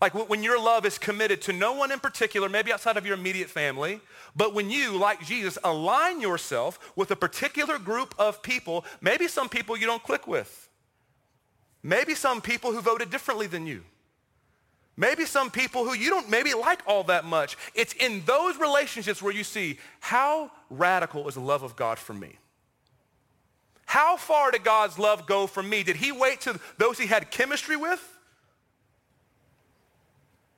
Like 0.00 0.14
when 0.14 0.42
your 0.42 0.58
love 0.58 0.86
is 0.86 0.96
committed 0.96 1.42
to 1.42 1.52
no 1.52 1.74
one 1.74 1.92
in 1.92 2.00
particular, 2.00 2.48
maybe 2.48 2.72
outside 2.72 2.96
of 2.96 3.04
your 3.04 3.16
immediate 3.16 3.50
family, 3.50 4.00
but 4.34 4.54
when 4.54 4.70
you, 4.70 4.96
like 4.96 5.24
Jesus, 5.26 5.58
align 5.62 6.22
yourself 6.22 6.92
with 6.96 7.10
a 7.10 7.16
particular 7.16 7.78
group 7.78 8.14
of 8.18 8.42
people, 8.42 8.86
maybe 9.02 9.28
some 9.28 9.50
people 9.50 9.76
you 9.76 9.86
don't 9.86 10.02
click 10.02 10.26
with, 10.26 10.70
maybe 11.82 12.14
some 12.14 12.40
people 12.40 12.72
who 12.72 12.80
voted 12.80 13.10
differently 13.10 13.46
than 13.46 13.66
you, 13.66 13.82
maybe 14.96 15.26
some 15.26 15.50
people 15.50 15.84
who 15.84 15.92
you 15.92 16.08
don't 16.08 16.30
maybe 16.30 16.54
like 16.54 16.80
all 16.86 17.04
that 17.04 17.26
much. 17.26 17.58
It's 17.74 17.92
in 17.92 18.22
those 18.24 18.56
relationships 18.56 19.20
where 19.20 19.34
you 19.34 19.44
see 19.44 19.78
how 20.00 20.50
radical 20.70 21.28
is 21.28 21.34
the 21.34 21.40
love 21.40 21.62
of 21.62 21.76
God 21.76 21.98
for 21.98 22.14
me. 22.14 22.36
How 23.84 24.16
far 24.16 24.50
did 24.50 24.64
God's 24.64 24.98
love 24.98 25.26
go 25.26 25.46
for 25.46 25.62
me? 25.62 25.82
Did 25.82 25.96
he 25.96 26.10
wait 26.10 26.40
to 26.42 26.58
those 26.78 26.96
he 26.96 27.06
had 27.06 27.30
chemistry 27.30 27.76
with? 27.76 28.09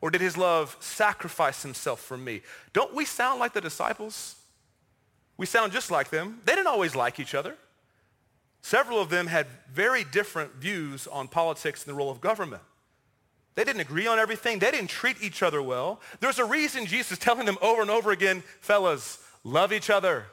Or 0.02 0.10
did 0.10 0.20
his 0.20 0.36
love 0.36 0.76
sacrifice 0.80 1.62
himself 1.62 2.00
for 2.00 2.18
me? 2.18 2.42
Don't 2.74 2.92
we 2.92 3.06
sound 3.06 3.40
like 3.40 3.54
the 3.54 3.60
disciples? 3.60 4.34
We 5.38 5.46
sound 5.46 5.72
just 5.72 5.90
like 5.90 6.10
them. 6.10 6.40
They 6.44 6.54
didn't 6.54 6.66
always 6.66 6.94
like 6.94 7.18
each 7.18 7.34
other. 7.34 7.56
Several 8.60 9.00
of 9.00 9.08
them 9.08 9.28
had 9.28 9.46
very 9.72 10.04
different 10.04 10.56
views 10.56 11.06
on 11.06 11.28
politics 11.28 11.84
and 11.84 11.92
the 11.92 11.96
role 11.96 12.10
of 12.10 12.20
government. 12.20 12.62
They 13.54 13.64
didn't 13.64 13.80
agree 13.80 14.06
on 14.06 14.18
everything. 14.18 14.58
They 14.58 14.70
didn't 14.70 14.90
treat 14.90 15.16
each 15.22 15.42
other 15.42 15.62
well. 15.62 16.00
There's 16.20 16.38
a 16.38 16.44
reason 16.44 16.86
Jesus 16.86 17.12
is 17.12 17.18
telling 17.18 17.46
them 17.46 17.58
over 17.60 17.82
and 17.82 17.90
over 17.90 18.10
again, 18.10 18.42
fellas, 18.60 19.18
love 19.44 19.72
each 19.72 19.90
other 19.90 20.26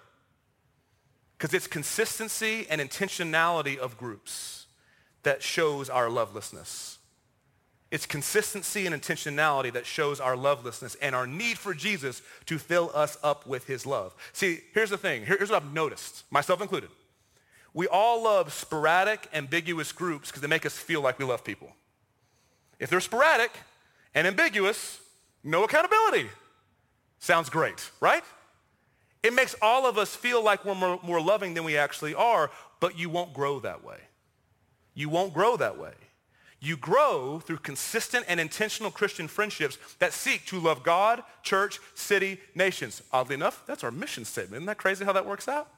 because 1.37 1.53
it's 1.53 1.67
consistency 1.67 2.67
and 2.69 2.81
intentionality 2.81 3.77
of 3.77 3.97
groups 3.97 4.67
that 5.23 5.41
shows 5.43 5.89
our 5.89 6.09
lovelessness. 6.09 6.98
It's 7.91 8.05
consistency 8.05 8.85
and 8.85 8.95
intentionality 8.95 9.73
that 9.73 9.85
shows 9.85 10.19
our 10.19 10.37
lovelessness 10.37 10.95
and 11.01 11.15
our 11.15 11.25
need 11.25 11.57
for 11.57 11.73
Jesus 11.73 12.21
to 12.45 12.59
fill 12.59 12.91
us 12.93 13.17
up 13.23 13.47
with 13.47 13.65
his 13.65 13.85
love. 13.85 14.13
See, 14.31 14.61
here's 14.73 14.91
the 14.91 14.97
thing. 14.97 15.25
Here's 15.25 15.49
what 15.49 15.63
I've 15.63 15.73
noticed, 15.73 16.23
myself 16.29 16.61
included. 16.61 16.89
We 17.73 17.87
all 17.87 18.23
love 18.23 18.53
sporadic, 18.53 19.27
ambiguous 19.33 19.91
groups 19.91 20.29
because 20.29 20.41
they 20.41 20.47
make 20.47 20.65
us 20.65 20.77
feel 20.77 21.01
like 21.01 21.17
we 21.17 21.25
love 21.25 21.43
people. 21.43 21.71
If 22.79 22.89
they're 22.89 23.01
sporadic 23.01 23.51
and 24.13 24.27
ambiguous, 24.27 24.99
no 25.43 25.63
accountability. 25.63 26.29
Sounds 27.19 27.49
great, 27.49 27.89
right? 27.99 28.23
It 29.23 29.33
makes 29.33 29.55
all 29.61 29.85
of 29.85 29.97
us 29.97 30.15
feel 30.15 30.43
like 30.43 30.63
we're 30.63 30.75
more, 30.75 30.99
more, 31.03 31.21
loving 31.21 31.53
than 31.53 31.63
we 31.63 31.75
actually 31.75 32.15
are, 32.15 32.49
but 32.79 32.97
you 32.97 33.09
won't 33.09 33.33
grow 33.33 33.59
that 33.59 33.83
way. 33.83 33.97
You 34.93 35.09
won't 35.09 35.33
grow 35.33 35.57
that 35.57 35.77
way. 35.77 35.91
You 36.61 36.75
grow 36.75 37.39
through 37.39 37.57
consistent 37.57 38.25
and 38.27 38.39
intentional 38.39 38.91
Christian 38.91 39.27
friendships 39.27 39.77
that 39.99 40.11
seek 40.11 40.45
to 40.47 40.59
love 40.59 40.83
God, 40.83 41.23
church, 41.41 41.79
city, 41.95 42.39
nations. 42.53 43.01
Oddly 43.13 43.35
enough, 43.35 43.63
that's 43.65 43.83
our 43.83 43.91
mission 43.91 44.25
statement. 44.25 44.55
Isn't 44.61 44.65
that 44.67 44.77
crazy 44.77 45.05
how 45.05 45.13
that 45.13 45.25
works 45.25 45.47
out? 45.47 45.69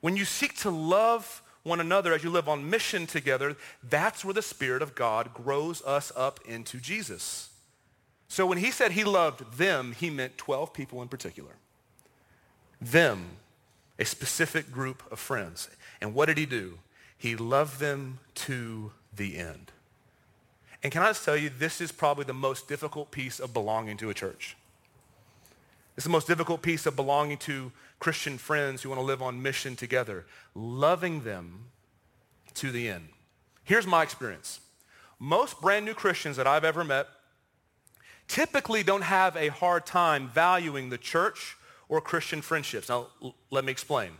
When 0.00 0.16
you 0.16 0.24
seek 0.24 0.58
to 0.58 0.70
love 0.70 1.42
one 1.62 1.80
another 1.80 2.12
as 2.12 2.24
you 2.24 2.30
live 2.30 2.48
on 2.48 2.68
mission 2.68 3.06
together, 3.06 3.56
that's 3.82 4.24
where 4.24 4.34
the 4.34 4.42
Spirit 4.42 4.82
of 4.82 4.94
God 4.94 5.32
grows 5.32 5.80
us 5.82 6.12
up 6.14 6.40
into 6.44 6.78
Jesus. 6.78 7.50
So 8.28 8.46
when 8.46 8.58
he 8.58 8.70
said 8.70 8.92
he 8.92 9.04
loved 9.04 9.58
them, 9.58 9.92
he 9.92 10.10
meant 10.10 10.36
12 10.38 10.72
people 10.72 11.00
in 11.02 11.08
particular. 11.08 11.52
Them, 12.80 13.36
a 13.98 14.04
specific 14.04 14.72
group 14.72 15.02
of 15.12 15.18
friends. 15.18 15.70
And 16.00 16.14
what 16.14 16.26
did 16.26 16.36
he 16.36 16.46
do? 16.46 16.78
He 17.22 17.36
loved 17.36 17.78
them 17.78 18.18
to 18.34 18.90
the 19.14 19.38
end. 19.38 19.70
And 20.82 20.90
can 20.90 21.02
I 21.02 21.10
just 21.10 21.24
tell 21.24 21.36
you, 21.36 21.50
this 21.56 21.80
is 21.80 21.92
probably 21.92 22.24
the 22.24 22.32
most 22.32 22.66
difficult 22.66 23.12
piece 23.12 23.38
of 23.38 23.54
belonging 23.54 23.96
to 23.98 24.10
a 24.10 24.14
church. 24.14 24.56
It's 25.96 26.02
the 26.02 26.10
most 26.10 26.26
difficult 26.26 26.62
piece 26.62 26.84
of 26.84 26.96
belonging 26.96 27.38
to 27.38 27.70
Christian 28.00 28.38
friends 28.38 28.82
who 28.82 28.88
want 28.88 29.00
to 29.00 29.04
live 29.04 29.22
on 29.22 29.40
mission 29.40 29.76
together. 29.76 30.26
Loving 30.56 31.22
them 31.22 31.66
to 32.54 32.72
the 32.72 32.88
end. 32.88 33.10
Here's 33.62 33.86
my 33.86 34.02
experience. 34.02 34.58
Most 35.20 35.60
brand 35.60 35.84
new 35.84 35.94
Christians 35.94 36.36
that 36.38 36.48
I've 36.48 36.64
ever 36.64 36.82
met 36.82 37.06
typically 38.26 38.82
don't 38.82 39.04
have 39.04 39.36
a 39.36 39.46
hard 39.46 39.86
time 39.86 40.28
valuing 40.28 40.90
the 40.90 40.98
church 40.98 41.56
or 41.88 42.00
Christian 42.00 42.42
friendships. 42.42 42.88
Now, 42.88 43.06
l- 43.22 43.36
let 43.52 43.64
me 43.64 43.70
explain. 43.70 44.10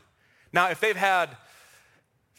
Now, 0.52 0.70
if 0.70 0.78
they've 0.78 0.94
had 0.94 1.30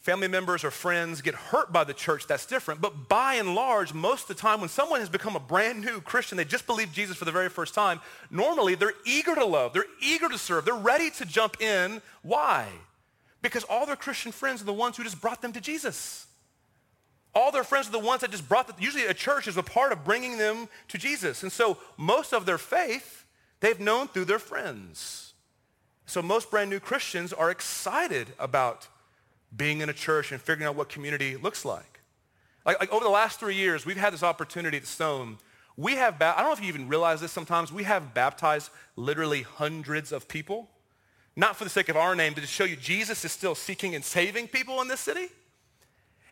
family 0.03 0.27
members 0.27 0.65
or 0.65 0.71
friends 0.71 1.21
get 1.21 1.33
hurt 1.33 1.71
by 1.71 1.85
the 1.85 1.93
church, 1.93 2.27
that's 2.27 2.45
different. 2.45 2.81
But 2.81 3.07
by 3.07 3.35
and 3.35 3.55
large, 3.55 3.93
most 3.93 4.23
of 4.23 4.27
the 4.27 4.41
time 4.41 4.59
when 4.59 4.69
someone 4.69 4.99
has 4.99 5.07
become 5.07 5.37
a 5.37 5.39
brand 5.39 5.79
new 5.81 6.01
Christian, 6.01 6.37
they 6.37 6.43
just 6.43 6.67
believe 6.67 6.91
Jesus 6.91 7.15
for 7.15 7.23
the 7.23 7.31
very 7.31 7.47
first 7.47 7.73
time, 7.73 8.01
normally 8.29 8.75
they're 8.75 8.93
eager 9.05 9.33
to 9.33 9.45
love, 9.45 9.71
they're 9.71 9.85
eager 10.01 10.27
to 10.27 10.37
serve, 10.37 10.65
they're 10.65 10.75
ready 10.75 11.09
to 11.11 11.25
jump 11.25 11.61
in. 11.61 12.01
Why? 12.21 12.67
Because 13.41 13.63
all 13.63 13.85
their 13.85 13.95
Christian 13.95 14.33
friends 14.33 14.61
are 14.61 14.65
the 14.65 14.73
ones 14.73 14.97
who 14.97 15.03
just 15.03 15.21
brought 15.21 15.41
them 15.41 15.53
to 15.53 15.61
Jesus. 15.61 16.27
All 17.33 17.51
their 17.51 17.63
friends 17.63 17.87
are 17.87 17.93
the 17.93 17.99
ones 17.99 18.21
that 18.21 18.31
just 18.31 18.47
brought 18.47 18.67
them. 18.67 18.75
Usually 18.79 19.05
a 19.05 19.13
church 19.13 19.47
is 19.47 19.55
a 19.55 19.63
part 19.63 19.93
of 19.93 20.03
bringing 20.03 20.37
them 20.37 20.67
to 20.89 20.97
Jesus. 20.97 21.43
And 21.43 21.51
so 21.51 21.77
most 21.97 22.33
of 22.33 22.45
their 22.45 22.57
faith, 22.57 23.25
they've 23.61 23.79
known 23.79 24.09
through 24.09 24.25
their 24.25 24.37
friends. 24.37 25.33
So 26.05 26.21
most 26.21 26.51
brand 26.51 26.69
new 26.69 26.81
Christians 26.81 27.31
are 27.31 27.49
excited 27.49 28.27
about 28.37 28.89
being 29.55 29.81
in 29.81 29.89
a 29.89 29.93
church 29.93 30.31
and 30.31 30.41
figuring 30.41 30.67
out 30.67 30.75
what 30.75 30.89
community 30.89 31.35
looks 31.37 31.65
like. 31.65 32.01
Like, 32.65 32.79
like 32.79 32.91
over 32.91 33.03
the 33.03 33.09
last 33.09 33.39
three 33.39 33.55
years, 33.55 33.85
we've 33.85 33.97
had 33.97 34.13
this 34.13 34.23
opportunity 34.23 34.77
at 34.77 34.85
Stone. 34.85 35.37
We 35.75 35.95
have, 35.95 36.21
I 36.21 36.37
don't 36.37 36.45
know 36.45 36.53
if 36.53 36.61
you 36.61 36.67
even 36.67 36.87
realize 36.87 37.21
this 37.21 37.31
sometimes, 37.31 37.71
we 37.71 37.83
have 37.83 38.13
baptized 38.13 38.69
literally 38.95 39.41
hundreds 39.41 40.11
of 40.11 40.27
people. 40.27 40.69
Not 41.35 41.55
for 41.55 41.63
the 41.63 41.69
sake 41.69 41.89
of 41.89 41.97
our 41.97 42.15
name, 42.15 42.33
but 42.33 42.41
to 42.41 42.47
show 42.47 42.63
you 42.63 42.75
Jesus 42.75 43.25
is 43.25 43.31
still 43.31 43.55
seeking 43.55 43.95
and 43.95 44.03
saving 44.03 44.47
people 44.47 44.81
in 44.81 44.87
this 44.87 44.99
city. 44.99 45.27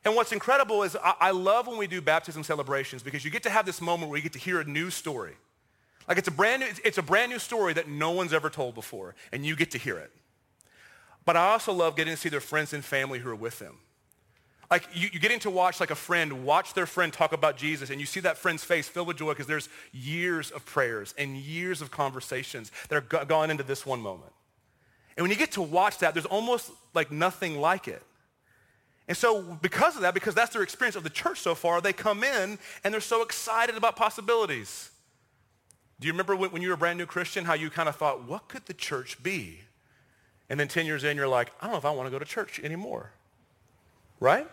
And 0.06 0.16
what's 0.16 0.32
incredible 0.32 0.84
is 0.84 0.96
I, 0.96 1.16
I 1.20 1.32
love 1.32 1.68
when 1.68 1.78
we 1.78 1.88
do 1.88 2.02
baptism 2.02 2.44
celebrations 2.44 3.04
because 3.04 3.26
you 3.26 3.32
get 3.32 3.44
to 3.44 3.50
have 3.50 3.66
this 3.66 3.82
moment 3.82 4.10
where 4.10 4.18
you 4.18 4.24
get 4.24 4.34
to 4.34 4.40
hear 4.40 4.60
a 4.60 4.66
new 4.66 4.90
story. 4.90 5.34
Like 6.08 6.18
it's 6.18 6.28
a 6.28 6.32
brand 6.32 6.62
new, 6.62 6.68
it's 6.84 6.98
a 6.98 7.04
brand 7.04 7.32
new 7.32 7.40
story 7.40 7.74
that 7.74 7.88
no 7.88 8.12
one's 8.12 8.34
ever 8.34 8.50
told 8.50 8.76
before, 8.76 9.16
and 9.32 9.46
you 9.46 9.56
get 9.56 9.72
to 9.72 9.78
hear 9.78 9.98
it. 9.98 10.12
But 11.26 11.38
I 11.38 11.52
also 11.52 11.72
love 11.74 11.96
getting 11.96 12.14
to 12.14 12.20
see 12.20 12.30
their 12.30 12.42
friends 12.42 12.74
and 12.74 12.84
family 12.84 13.20
who 13.20 13.30
are 13.30 13.36
with 13.36 13.60
them. 13.60 13.78
Like 14.72 14.88
you, 14.94 15.10
you 15.12 15.20
getting 15.20 15.40
to 15.42 15.50
watch 15.50 15.82
like 15.82 15.92
a 15.92 15.96
friend 15.96 16.46
watch 16.46 16.74
their 16.74 16.86
friend 16.86 17.12
talk 17.12 17.34
about 17.34 17.58
Jesus 17.58 17.90
and 17.90 18.00
you 18.00 18.06
see 18.06 18.22
that 18.22 18.38
friend's 18.38 18.64
face 18.64 18.88
filled 18.88 19.08
with 19.08 19.18
joy 19.18 19.30
because 19.30 19.46
there's 19.46 19.68
years 19.92 20.50
of 20.50 20.66
prayers 20.66 21.14
and 21.18 21.36
years 21.36 21.82
of 21.82 21.92
conversations 21.92 22.72
that 22.88 22.96
are 22.96 23.02
go- 23.02 23.26
gone 23.26 23.52
into 23.52 23.64
this 23.64 23.86
one 23.86 24.00
moment. 24.00 24.32
And 25.18 25.26
when 25.26 25.30
you 25.30 25.38
get 25.38 25.52
to 25.54 25.62
watch 25.62 25.98
that, 26.00 26.14
there's 26.14 26.26
almost 26.26 26.72
like 26.94 27.12
nothing 27.12 27.60
like 27.60 27.90
it. 27.90 28.02
And 29.10 29.18
so 29.18 29.42
because 29.62 29.98
of 29.98 30.04
that, 30.04 30.14
because 30.14 30.34
that's 30.36 30.54
their 30.54 30.64
experience 30.64 30.96
of 30.96 31.04
the 31.04 31.10
church 31.10 31.40
so 31.42 31.54
far, 31.54 31.82
they 31.82 31.92
come 31.92 32.24
in 32.24 32.58
and 32.86 32.94
they're 32.94 33.02
so 33.02 33.24
excited 33.24 33.76
about 33.76 33.98
possibilities. 33.98 34.90
Do 36.00 36.08
you 36.08 36.14
remember 36.14 36.36
when, 36.36 36.62
you 36.62 36.70
were 36.70 36.76
a 36.76 36.78
brand 36.78 36.98
new 36.98 37.06
Christian, 37.06 37.44
how 37.44 37.54
you 37.56 37.70
kind 37.70 37.90
of 37.90 37.98
thought, 37.98 38.24
what 38.24 38.48
could 38.48 38.66
the 38.68 38.74
church 38.74 39.22
be? 39.22 39.60
And 40.52 40.60
then 40.60 40.68
10 40.68 40.86
years 40.86 41.06
in, 41.06 41.16
you're 41.16 41.30
like, 41.30 41.50
I 41.62 41.64
don't 41.64 41.72
know 41.72 41.78
if 41.78 41.86
I 41.86 41.92
want 41.92 42.08
to 42.08 42.12
go 42.12 42.20
to 42.20 42.26
church 42.26 42.60
anymore. 42.60 43.10
Right? 44.20 44.46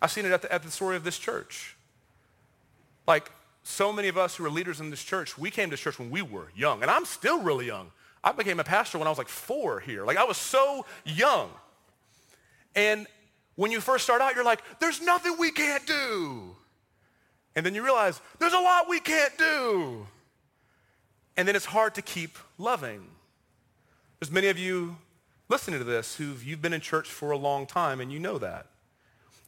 I've 0.00 0.12
seen 0.12 0.24
it 0.24 0.30
at 0.30 0.42
the, 0.42 0.52
at 0.52 0.62
the 0.62 0.70
story 0.70 0.94
of 0.94 1.02
this 1.02 1.18
church. 1.18 1.74
Like, 3.04 3.28
so 3.64 3.92
many 3.92 4.06
of 4.06 4.16
us 4.16 4.36
who 4.36 4.44
are 4.44 4.50
leaders 4.50 4.80
in 4.80 4.90
this 4.90 5.02
church, 5.02 5.36
we 5.36 5.50
came 5.50 5.70
to 5.70 5.76
church 5.76 5.98
when 5.98 6.08
we 6.08 6.22
were 6.22 6.52
young. 6.54 6.82
And 6.82 6.90
I'm 6.90 7.04
still 7.04 7.42
really 7.42 7.66
young. 7.66 7.90
I 8.22 8.30
became 8.30 8.60
a 8.60 8.64
pastor 8.64 8.96
when 8.96 9.08
I 9.08 9.10
was 9.10 9.18
like 9.18 9.26
four 9.26 9.80
here. 9.80 10.04
Like, 10.04 10.18
I 10.18 10.22
was 10.22 10.36
so 10.36 10.86
young. 11.04 11.50
And 12.76 13.08
when 13.56 13.72
you 13.72 13.80
first 13.80 14.04
start 14.04 14.22
out, 14.22 14.36
you're 14.36 14.44
like, 14.44 14.62
there's 14.78 15.02
nothing 15.02 15.34
we 15.36 15.50
can't 15.50 15.84
do. 15.84 16.54
And 17.56 17.66
then 17.66 17.74
you 17.74 17.82
realize, 17.82 18.20
there's 18.38 18.52
a 18.52 18.60
lot 18.60 18.88
we 18.88 19.00
can't 19.00 19.36
do. 19.36 20.06
And 21.36 21.48
then 21.48 21.56
it's 21.56 21.64
hard 21.64 21.96
to 21.96 22.02
keep 22.02 22.38
loving. 22.56 23.08
There's 24.22 24.30
many 24.30 24.46
of 24.46 24.56
you 24.56 24.98
listening 25.48 25.80
to 25.80 25.84
this 25.84 26.14
who 26.14 26.34
you've 26.44 26.62
been 26.62 26.72
in 26.72 26.80
church 26.80 27.08
for 27.08 27.32
a 27.32 27.36
long 27.36 27.66
time 27.66 28.00
and 28.00 28.12
you 28.12 28.20
know 28.20 28.38
that. 28.38 28.66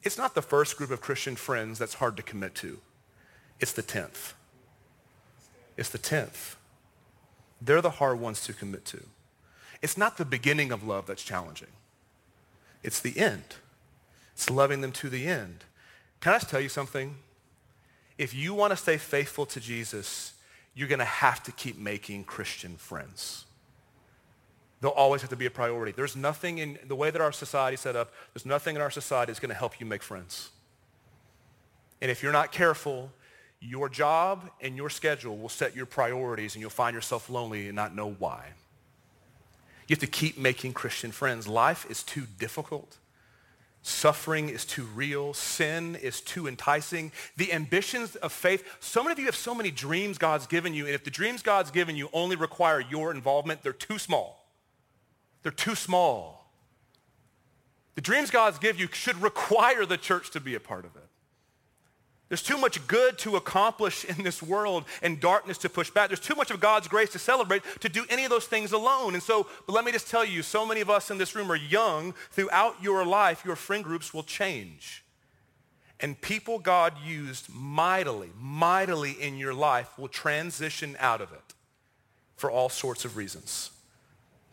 It's 0.02 0.18
not 0.18 0.34
the 0.34 0.42
first 0.42 0.76
group 0.76 0.90
of 0.90 1.00
Christian 1.00 1.36
friends 1.36 1.78
that's 1.78 1.94
hard 1.94 2.16
to 2.16 2.24
commit 2.24 2.56
to. 2.56 2.80
It's 3.60 3.72
the 3.72 3.84
10th. 3.84 4.32
It's 5.76 5.90
the 5.90 5.98
10th. 6.00 6.56
They're 7.62 7.80
the 7.80 7.88
hard 7.88 8.18
ones 8.18 8.42
to 8.46 8.52
commit 8.52 8.84
to. 8.86 9.04
It's 9.80 9.96
not 9.96 10.16
the 10.16 10.24
beginning 10.24 10.72
of 10.72 10.82
love 10.82 11.06
that's 11.06 11.22
challenging. 11.22 11.70
It's 12.82 12.98
the 12.98 13.16
end. 13.16 13.54
It's 14.32 14.50
loving 14.50 14.80
them 14.80 14.90
to 14.90 15.08
the 15.08 15.28
end. 15.28 15.62
Can 16.18 16.32
I 16.32 16.38
just 16.38 16.50
tell 16.50 16.60
you 16.60 16.68
something? 16.68 17.14
If 18.18 18.34
you 18.34 18.54
want 18.54 18.72
to 18.72 18.76
stay 18.76 18.96
faithful 18.96 19.46
to 19.46 19.60
Jesus, 19.60 20.32
you're 20.74 20.88
going 20.88 20.98
to 20.98 21.04
have 21.04 21.44
to 21.44 21.52
keep 21.52 21.78
making 21.78 22.24
Christian 22.24 22.74
friends. 22.74 23.44
They'll 24.84 24.90
always 24.90 25.22
have 25.22 25.30
to 25.30 25.36
be 25.36 25.46
a 25.46 25.50
priority. 25.50 25.92
There's 25.92 26.14
nothing 26.14 26.58
in 26.58 26.78
the 26.86 26.94
way 26.94 27.10
that 27.10 27.22
our 27.22 27.32
society 27.32 27.76
is 27.76 27.80
set 27.80 27.96
up, 27.96 28.12
there's 28.34 28.44
nothing 28.44 28.76
in 28.76 28.82
our 28.82 28.90
society 28.90 29.30
that's 29.30 29.40
going 29.40 29.48
to 29.48 29.54
help 29.54 29.80
you 29.80 29.86
make 29.86 30.02
friends. 30.02 30.50
And 32.02 32.10
if 32.10 32.22
you're 32.22 32.32
not 32.32 32.52
careful, 32.52 33.10
your 33.62 33.88
job 33.88 34.50
and 34.60 34.76
your 34.76 34.90
schedule 34.90 35.38
will 35.38 35.48
set 35.48 35.74
your 35.74 35.86
priorities 35.86 36.54
and 36.54 36.60
you'll 36.60 36.68
find 36.68 36.94
yourself 36.94 37.30
lonely 37.30 37.68
and 37.68 37.74
not 37.74 37.96
know 37.96 38.10
why. 38.18 38.48
You 39.88 39.94
have 39.94 40.00
to 40.00 40.06
keep 40.06 40.36
making 40.36 40.74
Christian 40.74 41.12
friends. 41.12 41.48
Life 41.48 41.86
is 41.88 42.02
too 42.02 42.26
difficult. 42.38 42.98
Suffering 43.80 44.50
is 44.50 44.66
too 44.66 44.84
real. 44.94 45.32
Sin 45.32 45.94
is 45.94 46.20
too 46.20 46.46
enticing. 46.46 47.10
The 47.38 47.54
ambitions 47.54 48.16
of 48.16 48.32
faith, 48.32 48.76
so 48.80 49.02
many 49.02 49.12
of 49.12 49.18
you 49.18 49.24
have 49.24 49.34
so 49.34 49.54
many 49.54 49.70
dreams 49.70 50.18
God's 50.18 50.46
given 50.46 50.74
you, 50.74 50.84
and 50.84 50.94
if 50.94 51.04
the 51.04 51.10
dreams 51.10 51.40
God's 51.40 51.70
given 51.70 51.96
you 51.96 52.10
only 52.12 52.36
require 52.36 52.80
your 52.82 53.10
involvement, 53.10 53.62
they're 53.62 53.72
too 53.72 53.98
small. 53.98 54.43
They're 55.44 55.52
too 55.52 55.76
small. 55.76 56.50
The 57.94 58.00
dreams 58.00 58.30
God's 58.30 58.58
give 58.58 58.80
you 58.80 58.88
should 58.92 59.22
require 59.22 59.86
the 59.86 59.96
church 59.96 60.30
to 60.30 60.40
be 60.40 60.56
a 60.56 60.60
part 60.60 60.84
of 60.84 60.96
it. 60.96 61.02
There's 62.28 62.42
too 62.42 62.56
much 62.56 62.84
good 62.88 63.18
to 63.18 63.36
accomplish 63.36 64.04
in 64.04 64.24
this 64.24 64.42
world 64.42 64.86
and 65.02 65.20
darkness 65.20 65.58
to 65.58 65.68
push 65.68 65.90
back. 65.90 66.08
There's 66.08 66.18
too 66.18 66.34
much 66.34 66.50
of 66.50 66.58
God's 66.58 66.88
grace 66.88 67.10
to 67.10 67.18
celebrate 67.18 67.62
to 67.80 67.88
do 67.88 68.06
any 68.08 68.24
of 68.24 68.30
those 68.30 68.46
things 68.46 68.72
alone. 68.72 69.12
And 69.14 69.22
so, 69.22 69.46
let 69.68 69.84
me 69.84 69.92
just 69.92 70.10
tell 70.10 70.24
you, 70.24 70.42
so 70.42 70.66
many 70.66 70.80
of 70.80 70.88
us 70.90 71.10
in 71.10 71.18
this 71.18 71.36
room 71.36 71.52
are 71.52 71.56
young. 71.56 72.14
Throughout 72.30 72.82
your 72.82 73.04
life, 73.04 73.44
your 73.44 73.54
friend 73.54 73.84
groups 73.84 74.12
will 74.14 74.22
change. 74.22 75.04
And 76.00 76.20
people 76.20 76.58
God 76.58 76.94
used 77.04 77.54
mightily, 77.54 78.30
mightily 78.40 79.12
in 79.12 79.36
your 79.36 79.54
life 79.54 79.96
will 79.98 80.08
transition 80.08 80.96
out 80.98 81.20
of 81.20 81.30
it 81.30 81.54
for 82.34 82.50
all 82.50 82.70
sorts 82.70 83.04
of 83.04 83.16
reasons. 83.16 83.70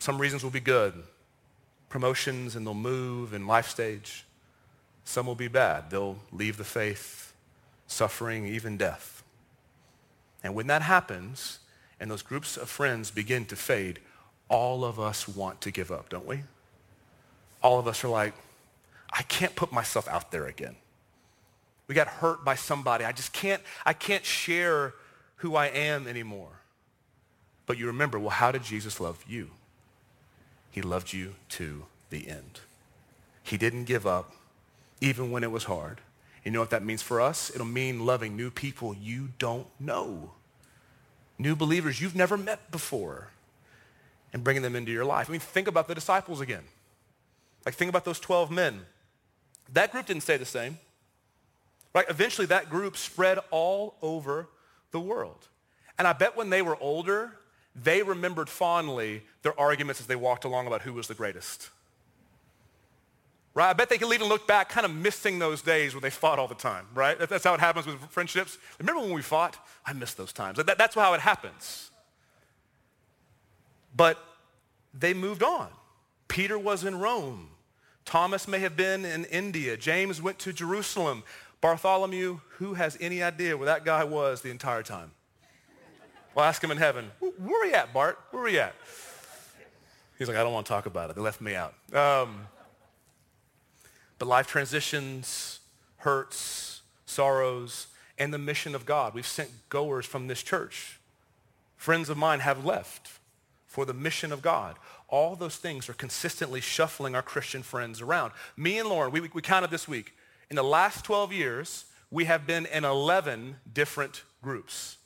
Some 0.02 0.20
reasons 0.20 0.44
will 0.44 0.50
be 0.50 0.60
good. 0.60 0.96
Promotions 1.88 2.56
and 2.56 2.66
they'll 2.66 2.74
move 2.74 3.36
in 3.36 3.46
life 3.46 3.70
stage. 3.70 4.26
Some 5.04 5.28
will 5.28 5.36
be 5.36 5.48
bad. 5.48 5.92
They'll 5.92 6.18
leave 6.32 6.58
the 6.58 6.64
faith, 6.64 7.34
suffering, 7.86 8.48
even 8.48 8.78
death. 8.78 9.22
And 10.44 10.56
when 10.56 10.66
that 10.66 10.82
happens 10.82 11.60
and 12.00 12.10
those 12.10 12.24
groups 12.24 12.58
of 12.58 12.68
friends 12.68 13.12
begin 13.12 13.46
to 13.46 13.56
fade, 13.56 14.00
all 14.50 14.84
of 14.84 15.00
us 15.00 15.28
want 15.28 15.62
to 15.62 15.70
give 15.70 15.92
up, 15.92 16.10
don't 16.10 16.26
we? 16.26 16.40
All 17.62 17.78
of 17.78 17.88
us 17.88 18.04
are 18.04 18.10
like, 18.10 18.34
I 19.14 19.22
can't 19.22 19.56
put 19.56 19.72
myself 19.72 20.08
out 20.08 20.32
there 20.32 20.48
again. 20.48 20.78
We 21.86 21.94
got 21.94 22.08
hurt 22.08 22.44
by 22.44 22.56
somebody. 22.56 23.06
I 23.06 23.12
just 23.12 23.34
can't, 23.34 23.62
I 23.86 23.94
can't 23.94 24.26
share 24.26 24.96
who 25.36 25.56
I 25.56 25.68
am 25.68 26.08
anymore. 26.08 26.62
But 27.68 27.78
you 27.78 27.86
remember, 27.86 28.18
well, 28.18 28.32
how 28.32 28.52
did 28.52 28.64
Jesus 28.64 29.00
love 29.00 29.24
you? 29.28 29.52
He 30.72 30.82
loved 30.82 31.14
you 31.14 31.36
to 31.50 31.86
the 32.10 32.30
end. 32.30 32.62
He 33.44 33.58
didn't 33.58 33.86
give 33.86 34.08
up 34.08 34.34
even 35.02 35.32
when 35.32 35.44
it 35.44 35.52
was 35.52 35.66
hard. 35.66 36.00
You 36.44 36.52
know 36.52 36.60
what 36.60 36.70
that 36.72 36.84
means 36.84 37.02
for 37.02 37.22
us? 37.22 37.52
It'll 37.54 37.66
mean 37.66 38.06
loving 38.06 38.36
new 38.36 38.50
people 38.50 38.96
you 38.96 39.30
don't 39.38 39.68
know. 39.80 40.32
New 41.38 41.56
believers 41.56 42.02
you've 42.02 42.16
never 42.16 42.38
met 42.38 42.72
before 42.72 43.30
and 44.34 44.44
bringing 44.44 44.64
them 44.64 44.76
into 44.76 44.92
your 44.92 45.06
life. 45.06 45.30
I 45.30 45.32
mean, 45.32 45.42
think 45.42 45.68
about 45.68 45.88
the 45.88 45.96
disciples 45.96 46.42
again. 46.42 46.64
Like, 47.66 47.76
think 47.76 47.90
about 47.90 48.06
those 48.06 48.20
12 48.20 48.50
men. 48.50 48.82
That 49.74 49.92
group 49.92 50.06
didn't 50.06 50.24
stay 50.24 50.38
the 50.38 50.46
same. 50.46 50.80
Right? 51.94 52.06
Eventually, 52.10 52.48
that 52.48 52.70
group 52.70 52.96
spread 52.96 53.40
all 53.52 53.96
over 54.02 54.48
the 54.92 55.00
world. 55.00 55.48
And 55.98 56.08
I 56.08 56.14
bet 56.14 56.38
when 56.38 56.50
they 56.50 56.62
were 56.62 56.78
older, 56.80 57.34
they 57.76 58.04
remembered 58.04 58.50
fondly 58.50 59.24
their 59.44 59.58
arguments 59.60 60.02
as 60.02 60.08
they 60.08 60.16
walked 60.16 60.46
along 60.46 60.68
about 60.68 60.82
who 60.82 60.94
was 60.94 61.08
the 61.08 61.14
greatest. 61.14 61.70
Right? 63.54 63.70
I 63.70 63.74
bet 63.74 63.90
they 63.90 63.98
could 63.98 64.14
even 64.14 64.30
look 64.30 64.48
back, 64.48 64.70
kind 64.70 64.86
of 64.86 64.94
missing 64.94 65.40
those 65.40 65.62
days 65.62 65.94
when 65.94 66.02
they 66.02 66.10
fought 66.10 66.40
all 66.40 66.48
the 66.48 66.56
time, 66.56 66.86
right? 66.94 67.18
That's 67.20 67.44
how 67.44 67.54
it 67.54 67.60
happens 67.60 67.86
with 67.86 68.00
friendships. 68.10 68.58
Remember 68.80 69.02
when 69.02 69.12
we 69.12 69.22
fought? 69.22 69.58
I 69.86 69.94
miss 69.94 70.14
those 70.14 70.32
times. 70.32 70.60
that's 70.64 70.96
how 70.96 71.14
it 71.14 71.22
happens. 71.22 71.92
But 73.96 74.18
they 74.94 75.14
moved 75.14 75.44
on. 75.44 75.68
Peter 76.30 76.58
was 76.58 76.86
in 76.86 76.98
Rome. 76.98 77.50
Thomas 78.06 78.48
may 78.48 78.60
have 78.60 78.78
been 78.78 79.04
in 79.04 79.26
India. 79.26 79.76
James 79.76 80.22
went 80.22 80.40
to 80.40 80.54
Jerusalem. 80.54 81.24
Bartholomew, 81.60 82.40
who 82.58 82.74
has 82.74 82.98
any 83.00 83.22
idea 83.22 83.56
where 83.58 83.68
that 83.68 83.86
guy 83.86 84.04
was 84.04 84.42
the 84.42 84.50
entire 84.50 84.82
time? 84.82 85.12
We'll 86.36 86.46
ask 86.46 86.64
him 86.64 86.72
in 86.72 86.78
heaven, 86.78 87.12
where 87.20 87.62
are 87.62 87.68
we 87.68 87.74
at, 87.74 87.94
Bart? 87.94 88.18
Where 88.32 88.42
are 88.42 88.46
we 88.46 88.60
at? 88.60 88.74
He's 90.18 90.28
like, 90.28 90.38
I 90.38 90.44
don't 90.44 90.54
want 90.54 90.66
to 90.66 90.72
talk 90.72 90.86
about 90.86 91.10
it. 91.10 91.16
They 91.16 91.22
left 91.22 91.42
me 91.42 91.56
out. 91.56 91.74
Um, 91.94 92.48
but 94.18 94.28
life 94.28 94.48
transitions, 94.48 95.60
hurts, 95.98 96.82
sorrows, 97.06 97.88
and 98.18 98.34
the 98.34 98.38
mission 98.38 98.76
of 98.76 98.86
God. 98.86 99.14
We've 99.14 99.26
sent 99.26 99.50
goers 99.70 100.06
from 100.06 100.28
this 100.28 100.44
church. 100.44 101.00
Friends 101.76 102.08
of 102.08 102.18
mine 102.18 102.40
have 102.42 102.64
left 102.64 103.10
for 103.66 103.86
the 103.86 103.94
mission 103.94 104.32
of 104.32 104.42
God. 104.42 104.76
All 105.08 105.36
those 105.36 105.58
things 105.58 105.90
are 105.90 105.94
consistently 105.94 106.62
shuffling 106.62 107.16
our 107.16 107.24
Christian 107.24 107.64
friends 107.64 108.00
around. 108.00 108.32
Me 108.56 108.78
and 108.78 108.88
Lauren, 108.88 109.12
we, 109.12 109.22
we 109.22 109.42
counted 109.42 109.72
this 109.72 109.88
week. 109.88 110.14
In 110.50 110.56
the 110.56 110.64
last 110.64 111.04
12 111.04 111.34
years, 111.34 111.86
we 112.12 112.26
have 112.26 112.46
been 112.46 112.68
in 112.68 112.86
11 112.86 113.56
different 113.74 114.24
groups. 114.42 114.98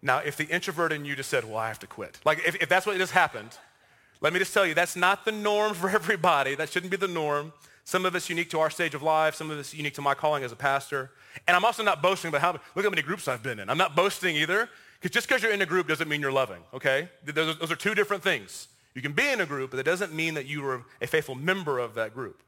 Now, 0.00 0.18
if 0.18 0.36
the 0.36 0.46
introvert 0.46 0.92
in 0.92 1.04
you 1.04 1.16
just 1.16 1.28
said, 1.28 1.44
well, 1.44 1.56
I 1.56 1.68
have 1.68 1.80
to 1.80 1.86
quit. 1.86 2.20
Like, 2.24 2.38
if, 2.46 2.54
if 2.56 2.68
that's 2.68 2.86
what 2.86 2.96
just 2.98 3.12
happened, 3.12 3.56
let 4.20 4.32
me 4.32 4.38
just 4.38 4.54
tell 4.54 4.66
you, 4.66 4.74
that's 4.74 4.96
not 4.96 5.24
the 5.24 5.32
norm 5.32 5.74
for 5.74 5.90
everybody. 5.90 6.54
That 6.54 6.70
shouldn't 6.70 6.90
be 6.90 6.96
the 6.96 7.08
norm. 7.08 7.52
Some 7.84 8.04
of 8.04 8.14
us 8.14 8.28
unique 8.28 8.50
to 8.50 8.60
our 8.60 8.70
stage 8.70 8.94
of 8.94 9.02
life. 9.02 9.34
Some 9.34 9.50
of 9.50 9.58
us 9.58 9.74
unique 9.74 9.94
to 9.94 10.02
my 10.02 10.14
calling 10.14 10.44
as 10.44 10.52
a 10.52 10.56
pastor. 10.56 11.10
And 11.46 11.56
I'm 11.56 11.64
also 11.64 11.82
not 11.82 12.02
boasting 12.02 12.28
about 12.28 12.40
how, 12.40 12.52
look 12.52 12.84
how 12.84 12.90
many 12.90 13.02
groups 13.02 13.28
I've 13.28 13.42
been 13.42 13.58
in. 13.58 13.70
I'm 13.70 13.78
not 13.78 13.96
boasting 13.96 14.36
either, 14.36 14.68
because 15.00 15.14
just 15.14 15.28
because 15.28 15.42
you're 15.42 15.52
in 15.52 15.62
a 15.62 15.66
group 15.66 15.88
doesn't 15.88 16.08
mean 16.08 16.20
you're 16.20 16.32
loving, 16.32 16.62
okay? 16.74 17.08
Those, 17.24 17.58
those 17.58 17.72
are 17.72 17.76
two 17.76 17.94
different 17.94 18.22
things. 18.22 18.68
You 18.94 19.02
can 19.02 19.12
be 19.12 19.28
in 19.28 19.40
a 19.40 19.46
group, 19.46 19.70
but 19.70 19.76
that 19.76 19.86
doesn't 19.86 20.12
mean 20.12 20.34
that 20.34 20.46
you 20.46 20.64
are 20.66 20.82
a 21.00 21.06
faithful 21.06 21.34
member 21.34 21.78
of 21.78 21.94
that 21.94 22.14
group. 22.14 22.42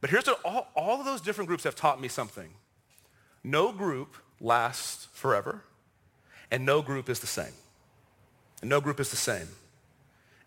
But 0.00 0.10
here's 0.10 0.26
what 0.26 0.40
all, 0.44 0.68
all 0.76 1.00
of 1.00 1.06
those 1.06 1.20
different 1.20 1.48
groups 1.48 1.64
have 1.64 1.74
taught 1.74 2.00
me 2.00 2.08
something. 2.08 2.50
No 3.42 3.72
group 3.72 4.16
lasts 4.40 5.08
forever 5.12 5.62
and 6.54 6.64
no 6.64 6.82
group 6.82 7.08
is 7.08 7.18
the 7.18 7.26
same. 7.26 7.52
And 8.60 8.70
no 8.70 8.80
group 8.80 9.00
is 9.00 9.10
the 9.10 9.16
same. 9.16 9.48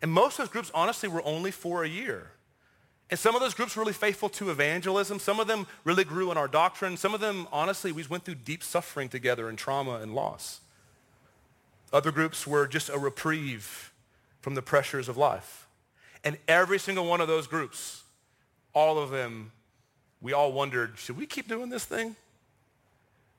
And 0.02 0.10
most 0.10 0.40
of 0.40 0.46
those 0.46 0.54
groups, 0.54 0.72
honestly, 0.74 1.10
were 1.10 1.22
only 1.26 1.52
for 1.52 1.84
a 1.84 1.88
year. 1.88 2.32
And 3.10 3.20
some 3.20 3.36
of 3.36 3.42
those 3.42 3.54
groups 3.54 3.76
were 3.76 3.82
really 3.82 3.92
faithful 3.92 4.30
to 4.30 4.50
evangelism. 4.50 5.20
Some 5.20 5.42
of 5.42 5.48
them 5.48 5.68
really 5.84 6.06
grew 6.06 6.32
in 6.32 6.38
our 6.38 6.48
doctrine. 6.48 6.96
Some 6.96 7.14
of 7.14 7.20
them, 7.20 7.46
honestly, 7.52 7.92
we 7.92 8.06
went 8.08 8.24
through 8.24 8.36
deep 8.36 8.64
suffering 8.64 9.10
together 9.10 9.50
and 9.50 9.58
trauma 9.58 9.96
and 9.96 10.16
loss. 10.16 10.62
Other 11.92 12.14
groups 12.14 12.48
were 12.48 12.68
just 12.68 12.88
a 12.88 12.98
reprieve 12.98 13.92
from 14.40 14.56
the 14.56 14.62
pressures 14.62 15.10
of 15.10 15.18
life. 15.18 15.68
And 16.24 16.38
every 16.48 16.80
single 16.80 17.06
one 17.06 17.20
of 17.20 17.28
those 17.28 17.48
groups, 17.48 18.04
all 18.74 18.98
of 18.98 19.10
them, 19.10 19.52
we 20.22 20.32
all 20.32 20.54
wondered, 20.54 20.98
should 20.98 21.18
we 21.18 21.26
keep 21.26 21.50
doing 21.50 21.70
this 21.70 21.84
thing? 21.84 22.16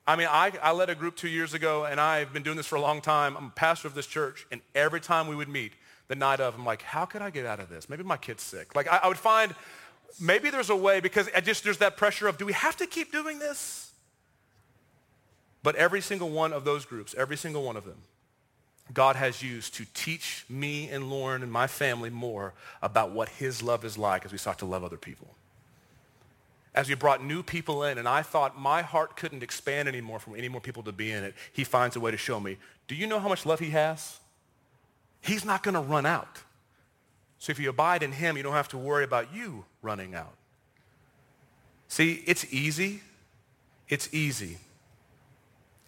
I 0.08 0.16
mean, 0.16 0.26
I, 0.30 0.52
I 0.62 0.72
led 0.72 0.88
a 0.88 0.94
group 0.94 1.16
two 1.16 1.28
years 1.28 1.52
ago, 1.52 1.84
and 1.84 2.00
I've 2.00 2.32
been 2.32 2.42
doing 2.42 2.56
this 2.56 2.66
for 2.66 2.76
a 2.76 2.80
long 2.80 3.02
time. 3.02 3.36
I'm 3.36 3.44
a 3.48 3.50
pastor 3.50 3.88
of 3.88 3.94
this 3.94 4.06
church, 4.06 4.46
and 4.50 4.62
every 4.74 5.02
time 5.02 5.28
we 5.28 5.36
would 5.36 5.50
meet, 5.50 5.74
the 6.08 6.14
night 6.14 6.40
of, 6.40 6.54
I'm 6.54 6.64
like, 6.64 6.80
how 6.80 7.04
could 7.04 7.20
I 7.20 7.28
get 7.28 7.44
out 7.44 7.60
of 7.60 7.68
this? 7.68 7.90
Maybe 7.90 8.02
my 8.02 8.16
kid's 8.16 8.42
sick. 8.42 8.74
Like, 8.74 8.90
I, 8.90 9.00
I 9.02 9.08
would 9.08 9.18
find 9.18 9.54
maybe 10.18 10.48
there's 10.48 10.70
a 10.70 10.76
way 10.76 11.00
because 11.00 11.28
I 11.36 11.42
just 11.42 11.62
there's 11.62 11.76
that 11.78 11.98
pressure 11.98 12.26
of, 12.26 12.38
do 12.38 12.46
we 12.46 12.54
have 12.54 12.74
to 12.78 12.86
keep 12.86 13.12
doing 13.12 13.38
this? 13.38 13.92
But 15.62 15.76
every 15.76 16.00
single 16.00 16.30
one 16.30 16.54
of 16.54 16.64
those 16.64 16.86
groups, 16.86 17.14
every 17.18 17.36
single 17.36 17.62
one 17.62 17.76
of 17.76 17.84
them, 17.84 17.98
God 18.94 19.16
has 19.16 19.42
used 19.42 19.74
to 19.74 19.84
teach 19.92 20.46
me 20.48 20.88
and 20.88 21.10
Lauren 21.10 21.42
and 21.42 21.52
my 21.52 21.66
family 21.66 22.08
more 22.08 22.54
about 22.80 23.10
what 23.10 23.28
his 23.28 23.62
love 23.62 23.84
is 23.84 23.98
like 23.98 24.24
as 24.24 24.32
we 24.32 24.38
start 24.38 24.56
to 24.60 24.64
love 24.64 24.82
other 24.82 24.96
people. 24.96 25.34
As 26.74 26.88
we 26.88 26.94
brought 26.94 27.24
new 27.24 27.42
people 27.42 27.82
in, 27.84 27.98
and 27.98 28.08
I 28.08 28.22
thought 28.22 28.58
my 28.58 28.82
heart 28.82 29.16
couldn't 29.16 29.42
expand 29.42 29.88
anymore 29.88 30.18
for 30.18 30.36
any 30.36 30.48
more 30.48 30.60
people 30.60 30.82
to 30.84 30.92
be 30.92 31.10
in 31.10 31.24
it, 31.24 31.34
he 31.52 31.64
finds 31.64 31.96
a 31.96 32.00
way 32.00 32.10
to 32.10 32.16
show 32.16 32.38
me, 32.38 32.56
do 32.86 32.94
you 32.94 33.06
know 33.06 33.18
how 33.18 33.28
much 33.28 33.46
love 33.46 33.58
he 33.58 33.70
has? 33.70 34.18
He's 35.20 35.44
not 35.44 35.62
going 35.62 35.74
to 35.74 35.80
run 35.80 36.06
out. 36.06 36.42
So 37.38 37.50
if 37.50 37.58
you 37.58 37.70
abide 37.70 38.02
in 38.02 38.12
him, 38.12 38.36
you 38.36 38.42
don't 38.42 38.52
have 38.52 38.68
to 38.68 38.78
worry 38.78 39.04
about 39.04 39.34
you 39.34 39.64
running 39.82 40.14
out. 40.14 40.34
See, 41.88 42.22
it's 42.26 42.52
easy. 42.52 43.00
It's 43.88 44.12
easy 44.12 44.58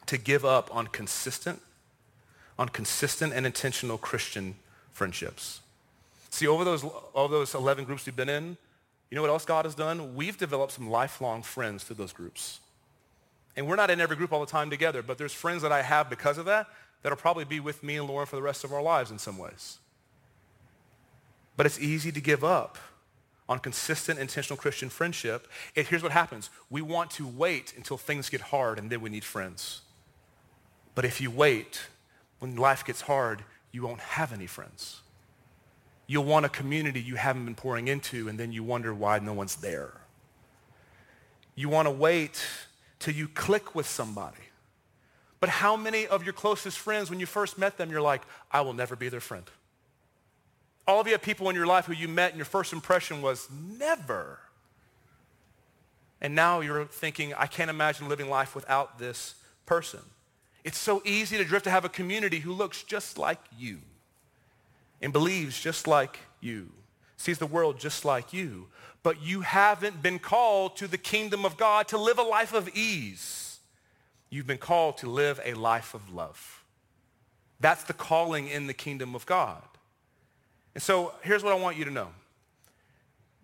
to 0.07 0.17
give 0.17 0.45
up 0.45 0.75
on 0.75 0.87
consistent, 0.89 1.61
on 2.59 2.69
consistent 2.69 3.33
and 3.33 3.47
intentional 3.47 3.99
Christian 3.99 4.57
friendships. 4.93 5.61
See, 6.31 6.47
over 6.47 6.65
those, 6.65 6.85
all 6.85 7.29
those 7.29 7.55
11 7.55 7.85
groups 7.85 8.07
we've 8.07 8.17
been 8.17 8.29
in, 8.29 8.57
you 9.11 9.17
know 9.17 9.23
what 9.23 9.31
else 9.31 9.45
God 9.45 9.65
has 9.65 9.75
done? 9.75 10.15
We've 10.15 10.37
developed 10.37 10.73
some 10.73 10.89
lifelong 10.89 11.43
friends 11.43 11.83
through 11.85 11.97
those 11.97 12.13
groups. 12.13 12.61
And 13.57 13.67
we're 13.67 13.77
not 13.77 13.91
in 13.91 14.01
every 14.01 14.17
group 14.17 14.33
all 14.33 14.41
the 14.41 14.47
time 14.47 14.71
together, 14.71 15.03
but 15.03 15.19
there's 15.19 15.33
friends 15.33 15.63
that 15.63 15.73
I 15.73 15.83
have 15.83 16.09
because 16.09 16.39
of 16.39 16.47
that 16.47 16.69
that'll 17.03 17.19
probably 17.19 17.45
be 17.45 17.61
with 17.61 17.83
me 17.83 17.97
and 17.97 18.07
Lauren 18.07 18.27
for 18.27 18.37
the 18.37 18.43
rest 18.43 18.63
of 18.63 18.73
our 18.73 18.83
lives 18.83 19.11
in 19.11 19.19
some 19.19 19.37
ways. 19.37 19.79
But 21.57 21.67
it's 21.67 21.81
easy 21.81 22.13
to 22.13 22.21
give 22.21 22.45
up 22.45 22.79
on 23.49 23.59
consistent, 23.59 24.21
intentional 24.21 24.57
Christian 24.57 24.89
friendship. 24.89 25.49
And 25.75 25.87
here's 25.87 26.03
what 26.03 26.13
happens. 26.13 26.49
We 26.71 26.83
want 26.83 27.11
to 27.13 27.27
wait 27.27 27.75
until 27.77 27.99
things 27.99 28.31
get 28.31 28.41
hard 28.41 28.79
and 28.79 28.91
then 28.91 29.01
we 29.01 29.11
need 29.11 29.25
friends. 29.25 29.83
But 30.95 31.05
if 31.05 31.21
you 31.21 31.31
wait, 31.31 31.83
when 32.39 32.55
life 32.55 32.85
gets 32.85 33.03
hard, 33.03 33.43
you 33.73 33.83
won't 33.83 34.01
have 34.01 34.33
any 34.33 34.47
friends. 34.47 35.01
You'll 36.11 36.25
want 36.25 36.45
a 36.45 36.49
community 36.49 37.01
you 37.01 37.15
haven't 37.15 37.45
been 37.45 37.55
pouring 37.55 37.87
into 37.87 38.29
and 38.29 38.37
then 38.37 38.51
you 38.51 38.65
wonder 38.65 38.93
why 38.93 39.21
no 39.21 39.33
one's 39.33 39.55
there. 39.55 39.93
You 41.55 41.69
want 41.69 41.87
to 41.87 41.93
wait 41.93 42.45
till 42.99 43.15
you 43.15 43.29
click 43.29 43.77
with 43.77 43.87
somebody. 43.87 44.43
But 45.39 45.51
how 45.51 45.77
many 45.77 46.09
of 46.09 46.25
your 46.25 46.33
closest 46.33 46.81
friends, 46.81 47.11
when 47.11 47.21
you 47.21 47.27
first 47.27 47.59
met 47.59 47.79
them, 47.79 47.93
you're 47.93 48.01
like, 48.01 48.23
I 48.51 48.63
will 48.63 48.73
never 48.73 48.97
be 48.97 49.09
their 49.09 49.21
friend? 49.21 49.45
All 50.85 51.01
of 51.01 51.07
you 51.07 51.13
have 51.13 51.23
people 51.23 51.49
in 51.49 51.55
your 51.55 51.69
life 51.69 51.85
who 51.85 51.93
you 51.93 52.09
met 52.09 52.31
and 52.31 52.39
your 52.39 52.45
first 52.45 52.73
impression 52.73 53.23
was 53.23 53.47
never. 53.79 54.41
And 56.21 56.35
now 56.35 56.59
you're 56.59 56.87
thinking, 56.87 57.35
I 57.35 57.47
can't 57.47 57.71
imagine 57.71 58.09
living 58.09 58.29
life 58.29 58.57
without 58.57 58.99
this 58.99 59.37
person. 59.65 60.01
It's 60.65 60.77
so 60.77 61.03
easy 61.05 61.37
to 61.37 61.45
drift 61.45 61.67
to 61.67 61.71
have 61.71 61.85
a 61.85 61.89
community 61.89 62.41
who 62.41 62.53
looks 62.53 62.83
just 62.83 63.17
like 63.17 63.39
you 63.57 63.79
and 65.01 65.13
believes 65.13 65.61
just 65.61 65.87
like 65.87 66.19
you, 66.41 66.71
sees 67.17 67.39
the 67.39 67.47
world 67.47 67.79
just 67.79 68.05
like 68.05 68.33
you, 68.33 68.69
but 69.03 69.23
you 69.23 69.41
haven't 69.41 70.03
been 70.03 70.19
called 70.19 70.77
to 70.77 70.87
the 70.87 70.99
kingdom 70.99 71.45
of 71.45 71.57
God 71.57 71.89
to 71.89 71.99
live 71.99 72.19
a 72.19 72.23
life 72.23 72.53
of 72.53 72.69
ease. 72.75 73.59
You've 74.29 74.47
been 74.47 74.59
called 74.59 74.99
to 74.99 75.09
live 75.09 75.41
a 75.45 75.55
life 75.55 75.95
of 75.95 76.13
love. 76.13 76.65
That's 77.61 77.85
the 77.85 77.93
calling 77.93 78.49
in 78.49 78.67
the 78.67 78.75
kingdom 78.75 79.15
of 79.15 79.27
God. 79.27 79.63
And 80.75 80.83
so 80.83 81.13
here's 81.23 81.43
what 81.43 81.53
I 81.53 81.57
want 81.57 81.77
you 81.77 81.85
to 81.85 81.91
know. 81.91 82.09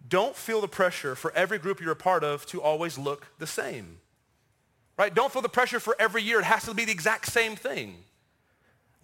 Don't 0.08 0.36
feel 0.36 0.60
the 0.60 0.68
pressure 0.68 1.14
for 1.16 1.32
every 1.34 1.58
group 1.58 1.80
you're 1.80 1.90
a 1.90 1.96
part 1.96 2.22
of 2.22 2.46
to 2.46 2.62
always 2.62 2.96
look 2.96 3.26
the 3.38 3.46
same. 3.46 3.98
Right? 4.96 5.14
Don't 5.14 5.32
feel 5.32 5.42
the 5.42 5.48
pressure 5.48 5.80
for 5.80 5.96
every 5.98 6.22
year. 6.22 6.38
It 6.38 6.44
has 6.44 6.64
to 6.64 6.74
be 6.74 6.84
the 6.84 6.92
exact 6.92 7.26
same 7.26 7.56
thing. 7.56 7.96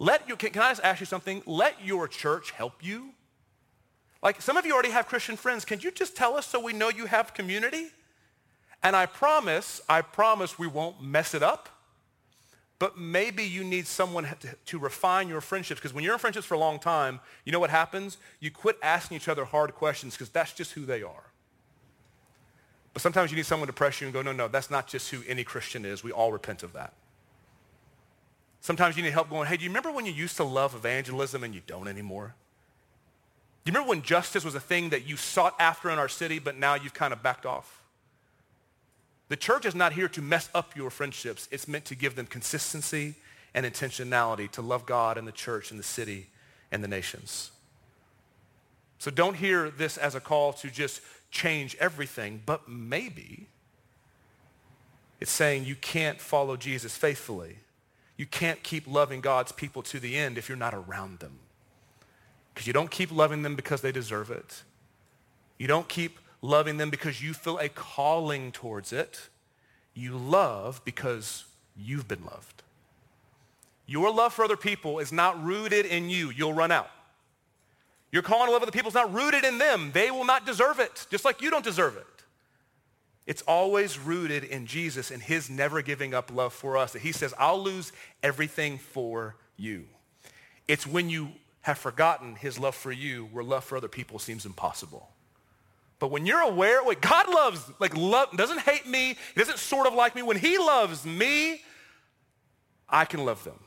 Let 0.03 0.27
you, 0.27 0.35
can, 0.35 0.49
can 0.49 0.61
I 0.61 0.71
just 0.71 0.83
ask 0.83 0.99
you 0.99 1.05
something? 1.05 1.41
Let 1.45 1.75
your 1.81 2.09
church 2.09 2.51
help 2.51 2.83
you. 2.83 3.11
Like 4.21 4.41
some 4.41 4.57
of 4.57 4.65
you 4.65 4.73
already 4.73 4.89
have 4.89 5.07
Christian 5.07 5.37
friends. 5.37 5.63
Can 5.63 5.79
you 5.79 5.91
just 5.91 6.17
tell 6.17 6.35
us 6.35 6.45
so 6.45 6.59
we 6.59 6.73
know 6.73 6.89
you 6.89 7.05
have 7.05 7.33
community? 7.33 7.87
And 8.83 8.97
I 8.97 9.05
promise, 9.05 9.79
I 9.87 10.01
promise 10.01 10.59
we 10.59 10.67
won't 10.67 11.01
mess 11.01 11.33
it 11.33 11.41
up. 11.41 11.69
But 12.79 12.97
maybe 12.97 13.45
you 13.45 13.63
need 13.63 13.87
someone 13.87 14.25
to, 14.25 14.55
to 14.65 14.77
refine 14.77 15.29
your 15.29 15.39
friendships 15.39 15.79
because 15.79 15.93
when 15.93 16.03
you're 16.03 16.11
in 16.11 16.19
friendships 16.19 16.47
for 16.47 16.55
a 16.55 16.59
long 16.59 16.79
time, 16.79 17.21
you 17.45 17.53
know 17.53 17.59
what 17.61 17.69
happens? 17.69 18.17
You 18.41 18.51
quit 18.51 18.77
asking 18.83 19.15
each 19.15 19.29
other 19.29 19.45
hard 19.45 19.73
questions 19.73 20.15
because 20.15 20.27
that's 20.27 20.51
just 20.51 20.73
who 20.73 20.85
they 20.85 21.01
are. 21.01 21.31
But 22.91 23.01
sometimes 23.01 23.31
you 23.31 23.37
need 23.37 23.45
someone 23.45 23.67
to 23.67 23.73
press 23.73 24.01
you 24.01 24.07
and 24.07 24.13
go, 24.13 24.21
no, 24.21 24.33
no, 24.33 24.49
that's 24.49 24.69
not 24.69 24.85
just 24.85 25.11
who 25.11 25.21
any 25.29 25.45
Christian 25.45 25.85
is. 25.85 26.03
We 26.03 26.11
all 26.11 26.33
repent 26.33 26.61
of 26.61 26.73
that. 26.73 26.91
Sometimes 28.63 28.95
you 28.95 29.03
need 29.03 29.11
help 29.11 29.29
going, 29.29 29.45
hey, 29.49 29.57
do 29.57 29.63
you 29.65 29.69
remember 29.69 29.91
when 29.91 30.05
you 30.05 30.13
used 30.13 30.37
to 30.37 30.45
love 30.45 30.73
evangelism 30.73 31.43
and 31.43 31.53
you 31.53 31.59
don't 31.67 31.89
anymore? 31.89 32.33
Do 33.63 33.69
you 33.69 33.73
remember 33.73 33.89
when 33.89 34.01
justice 34.01 34.45
was 34.45 34.55
a 34.55 34.59
thing 34.61 34.91
that 34.91 35.05
you 35.05 35.17
sought 35.17 35.53
after 35.59 35.89
in 35.89 35.99
our 35.99 36.07
city, 36.07 36.39
but 36.39 36.57
now 36.57 36.75
you've 36.75 36.93
kind 36.93 37.11
of 37.11 37.21
backed 37.21 37.45
off? 37.45 37.81
The 39.27 39.35
church 39.35 39.65
is 39.65 39.75
not 39.75 39.91
here 39.91 40.07
to 40.07 40.21
mess 40.21 40.49
up 40.55 40.77
your 40.77 40.89
friendships. 40.89 41.49
It's 41.51 41.67
meant 41.67 41.83
to 41.85 41.95
give 41.95 42.15
them 42.15 42.25
consistency 42.25 43.15
and 43.53 43.65
intentionality 43.65 44.49
to 44.51 44.61
love 44.61 44.85
God 44.85 45.17
and 45.17 45.27
the 45.27 45.33
church 45.33 45.69
and 45.69 45.77
the 45.77 45.83
city 45.83 46.27
and 46.71 46.81
the 46.81 46.87
nations. 46.87 47.51
So 48.97 49.11
don't 49.11 49.35
hear 49.35 49.71
this 49.71 49.97
as 49.97 50.15
a 50.15 50.21
call 50.21 50.53
to 50.53 50.69
just 50.69 51.01
change 51.31 51.75
everything, 51.81 52.41
but 52.45 52.69
maybe 52.69 53.47
it's 55.19 55.31
saying 55.31 55.65
you 55.65 55.75
can't 55.75 56.21
follow 56.21 56.55
Jesus 56.55 56.95
faithfully. 56.95 57.57
You 58.17 58.25
can't 58.25 58.61
keep 58.63 58.87
loving 58.87 59.21
God's 59.21 59.51
people 59.51 59.81
to 59.83 59.99
the 59.99 60.17
end 60.17 60.37
if 60.37 60.47
you're 60.47 60.57
not 60.57 60.73
around 60.73 61.19
them. 61.19 61.39
Because 62.53 62.67
you 62.67 62.73
don't 62.73 62.91
keep 62.91 63.11
loving 63.11 63.41
them 63.41 63.55
because 63.55 63.81
they 63.81 63.91
deserve 63.91 64.29
it. 64.29 64.63
You 65.57 65.67
don't 65.67 65.87
keep 65.87 66.19
loving 66.41 66.77
them 66.77 66.89
because 66.89 67.23
you 67.23 67.33
feel 67.33 67.57
a 67.57 67.69
calling 67.69 68.51
towards 68.51 68.93
it. 68.93 69.29
You 69.95 70.17
love 70.17 70.81
because 70.85 71.45
you've 71.75 72.07
been 72.07 72.23
loved. 72.25 72.63
Your 73.85 74.11
love 74.11 74.33
for 74.33 74.45
other 74.45 74.57
people 74.57 74.99
is 74.99 75.11
not 75.11 75.43
rooted 75.43 75.85
in 75.85 76.09
you. 76.09 76.29
You'll 76.29 76.53
run 76.53 76.71
out. 76.71 76.89
Your 78.11 78.21
calling 78.21 78.45
to 78.45 78.51
love 78.51 78.61
other 78.61 78.71
people 78.71 78.89
is 78.89 78.95
not 78.95 79.11
rooted 79.11 79.43
in 79.43 79.57
them. 79.57 79.91
They 79.91 80.11
will 80.11 80.25
not 80.25 80.45
deserve 80.45 80.79
it, 80.79 81.07
just 81.09 81.25
like 81.25 81.41
you 81.41 81.49
don't 81.49 81.65
deserve 81.65 81.97
it. 81.97 82.05
It's 83.25 83.41
always 83.43 83.97
rooted 83.97 84.43
in 84.43 84.65
Jesus 84.65 85.09
and 85.11 85.21
his 85.21 85.49
never 85.49 85.81
giving 85.81 86.13
up 86.13 86.31
love 86.33 86.53
for 86.53 86.77
us. 86.77 86.93
That 86.93 87.01
he 87.01 87.11
says, 87.11 87.33
I'll 87.37 87.61
lose 87.61 87.91
everything 88.21 88.77
for 88.77 89.35
you. 89.55 89.85
It's 90.67 90.85
when 90.85 91.09
you 91.09 91.29
have 91.61 91.77
forgotten 91.77 92.35
his 92.35 92.59
love 92.59 92.75
for 92.75 92.91
you 92.91 93.29
where 93.31 93.43
love 93.43 93.63
for 93.63 93.77
other 93.77 93.87
people 93.87 94.19
seems 94.19 94.45
impossible. 94.45 95.09
But 95.99 96.11
when 96.11 96.25
you're 96.25 96.41
aware, 96.41 96.83
wait, 96.83 96.99
God 96.99 97.29
loves, 97.29 97.63
like 97.79 97.95
love, 97.95 98.35
doesn't 98.35 98.59
hate 98.59 98.85
me, 98.85 99.15
he 99.33 99.39
doesn't 99.39 99.59
sort 99.59 99.87
of 99.87 99.93
like 99.93 100.15
me. 100.15 100.21
When 100.21 100.37
he 100.37 100.57
loves 100.57 101.05
me, 101.05 101.61
I 102.89 103.05
can 103.05 103.23
love 103.23 103.45
them. 103.45 103.59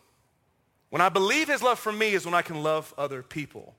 When 0.90 1.00
I 1.00 1.08
believe 1.08 1.48
his 1.48 1.62
love 1.62 1.78
for 1.78 1.92
me 1.92 2.12
is 2.12 2.26
when 2.26 2.34
I 2.34 2.42
can 2.42 2.62
love 2.62 2.92
other 2.98 3.22
people. 3.22 3.74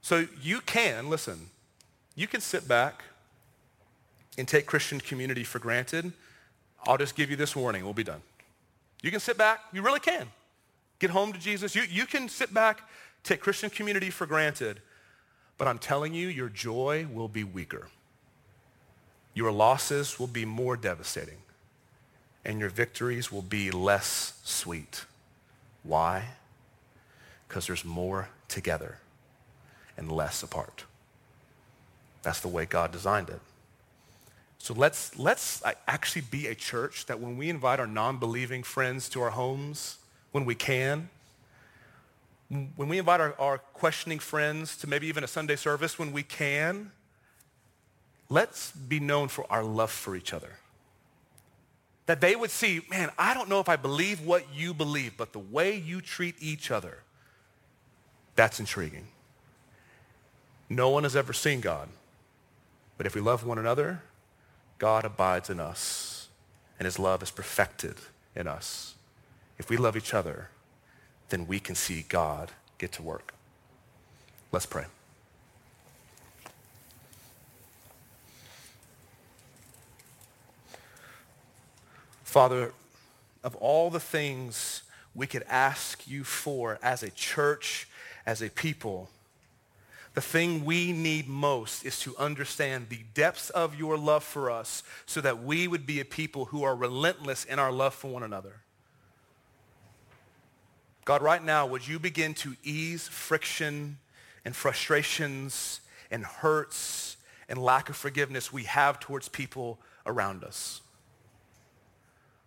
So 0.00 0.28
you 0.40 0.60
can, 0.60 1.10
listen, 1.10 1.50
you 2.14 2.28
can 2.28 2.40
sit 2.40 2.68
back 2.68 3.02
and 4.38 4.46
take 4.48 4.64
Christian 4.66 5.00
community 5.00 5.44
for 5.44 5.58
granted. 5.58 6.12
I'll 6.86 6.96
just 6.96 7.16
give 7.16 7.28
you 7.28 7.36
this 7.36 7.54
warning. 7.54 7.84
We'll 7.84 7.92
be 7.92 8.04
done. 8.04 8.22
You 9.02 9.10
can 9.10 9.20
sit 9.20 9.36
back. 9.36 9.60
You 9.72 9.82
really 9.82 10.00
can. 10.00 10.28
Get 11.00 11.10
home 11.10 11.32
to 11.32 11.38
Jesus. 11.38 11.74
You, 11.74 11.82
you 11.82 12.06
can 12.06 12.28
sit 12.28 12.54
back, 12.54 12.88
take 13.24 13.40
Christian 13.40 13.68
community 13.68 14.10
for 14.10 14.26
granted. 14.26 14.80
But 15.58 15.68
I'm 15.68 15.78
telling 15.78 16.14
you, 16.14 16.28
your 16.28 16.48
joy 16.48 17.06
will 17.12 17.28
be 17.28 17.44
weaker. 17.44 17.88
Your 19.34 19.52
losses 19.52 20.18
will 20.18 20.26
be 20.28 20.44
more 20.44 20.76
devastating. 20.76 21.38
And 22.44 22.60
your 22.60 22.70
victories 22.70 23.30
will 23.30 23.42
be 23.42 23.70
less 23.70 24.40
sweet. 24.44 25.04
Why? 25.82 26.24
Because 27.46 27.66
there's 27.66 27.84
more 27.84 28.28
together 28.48 28.98
and 29.96 30.10
less 30.10 30.42
apart. 30.42 30.84
That's 32.22 32.40
the 32.40 32.48
way 32.48 32.66
God 32.66 32.92
designed 32.92 33.30
it. 33.30 33.40
So 34.68 34.74
let's, 34.74 35.18
let's 35.18 35.64
uh, 35.64 35.72
actually 35.86 36.26
be 36.30 36.48
a 36.48 36.54
church 36.54 37.06
that 37.06 37.18
when 37.20 37.38
we 37.38 37.48
invite 37.48 37.80
our 37.80 37.86
non-believing 37.86 38.62
friends 38.64 39.08
to 39.08 39.22
our 39.22 39.30
homes, 39.30 39.96
when 40.32 40.44
we 40.44 40.54
can, 40.54 41.08
when 42.76 42.86
we 42.86 42.98
invite 42.98 43.18
our, 43.18 43.34
our 43.38 43.56
questioning 43.56 44.18
friends 44.18 44.76
to 44.76 44.86
maybe 44.86 45.06
even 45.06 45.24
a 45.24 45.26
Sunday 45.26 45.56
service 45.56 45.98
when 45.98 46.12
we 46.12 46.22
can, 46.22 46.92
let's 48.28 48.72
be 48.72 49.00
known 49.00 49.28
for 49.28 49.50
our 49.50 49.64
love 49.64 49.90
for 49.90 50.14
each 50.14 50.34
other. 50.34 50.58
That 52.04 52.20
they 52.20 52.36
would 52.36 52.50
see, 52.50 52.82
man, 52.90 53.10
I 53.18 53.32
don't 53.32 53.48
know 53.48 53.60
if 53.60 53.70
I 53.70 53.76
believe 53.76 54.20
what 54.20 54.52
you 54.54 54.74
believe, 54.74 55.16
but 55.16 55.32
the 55.32 55.38
way 55.38 55.78
you 55.78 56.02
treat 56.02 56.34
each 56.40 56.70
other, 56.70 56.98
that's 58.36 58.60
intriguing. 58.60 59.06
No 60.68 60.90
one 60.90 61.04
has 61.04 61.16
ever 61.16 61.32
seen 61.32 61.62
God. 61.62 61.88
But 62.98 63.06
if 63.06 63.14
we 63.14 63.22
love 63.22 63.46
one 63.46 63.56
another, 63.56 64.02
God 64.78 65.04
abides 65.04 65.50
in 65.50 65.60
us, 65.60 66.28
and 66.78 66.86
his 66.86 66.98
love 66.98 67.22
is 67.22 67.30
perfected 67.30 67.96
in 68.34 68.46
us. 68.46 68.94
If 69.58 69.68
we 69.68 69.76
love 69.76 69.96
each 69.96 70.14
other, 70.14 70.48
then 71.28 71.46
we 71.46 71.58
can 71.58 71.74
see 71.74 72.04
God 72.08 72.52
get 72.78 72.92
to 72.92 73.02
work. 73.02 73.34
Let's 74.52 74.66
pray. 74.66 74.84
Father, 82.22 82.72
of 83.42 83.56
all 83.56 83.90
the 83.90 84.00
things 84.00 84.82
we 85.14 85.26
could 85.26 85.44
ask 85.48 86.06
you 86.06 86.22
for 86.24 86.78
as 86.82 87.02
a 87.02 87.10
church, 87.10 87.88
as 88.26 88.42
a 88.42 88.50
people, 88.50 89.10
the 90.14 90.20
thing 90.20 90.64
we 90.64 90.92
need 90.92 91.28
most 91.28 91.84
is 91.84 92.00
to 92.00 92.16
understand 92.16 92.88
the 92.88 93.00
depths 93.14 93.50
of 93.50 93.78
your 93.78 93.96
love 93.96 94.24
for 94.24 94.50
us 94.50 94.82
so 95.06 95.20
that 95.20 95.42
we 95.42 95.68
would 95.68 95.86
be 95.86 96.00
a 96.00 96.04
people 96.04 96.46
who 96.46 96.64
are 96.64 96.74
relentless 96.74 97.44
in 97.44 97.58
our 97.58 97.70
love 97.70 97.94
for 97.94 98.08
one 98.08 98.22
another. 98.22 98.62
God, 101.04 101.22
right 101.22 101.42
now, 101.42 101.66
would 101.66 101.86
you 101.86 101.98
begin 101.98 102.34
to 102.34 102.54
ease 102.62 103.08
friction 103.08 103.98
and 104.44 104.54
frustrations 104.54 105.80
and 106.10 106.24
hurts 106.24 107.16
and 107.48 107.58
lack 107.58 107.88
of 107.88 107.96
forgiveness 107.96 108.52
we 108.52 108.64
have 108.64 109.00
towards 109.00 109.28
people 109.28 109.78
around 110.04 110.44
us? 110.44 110.82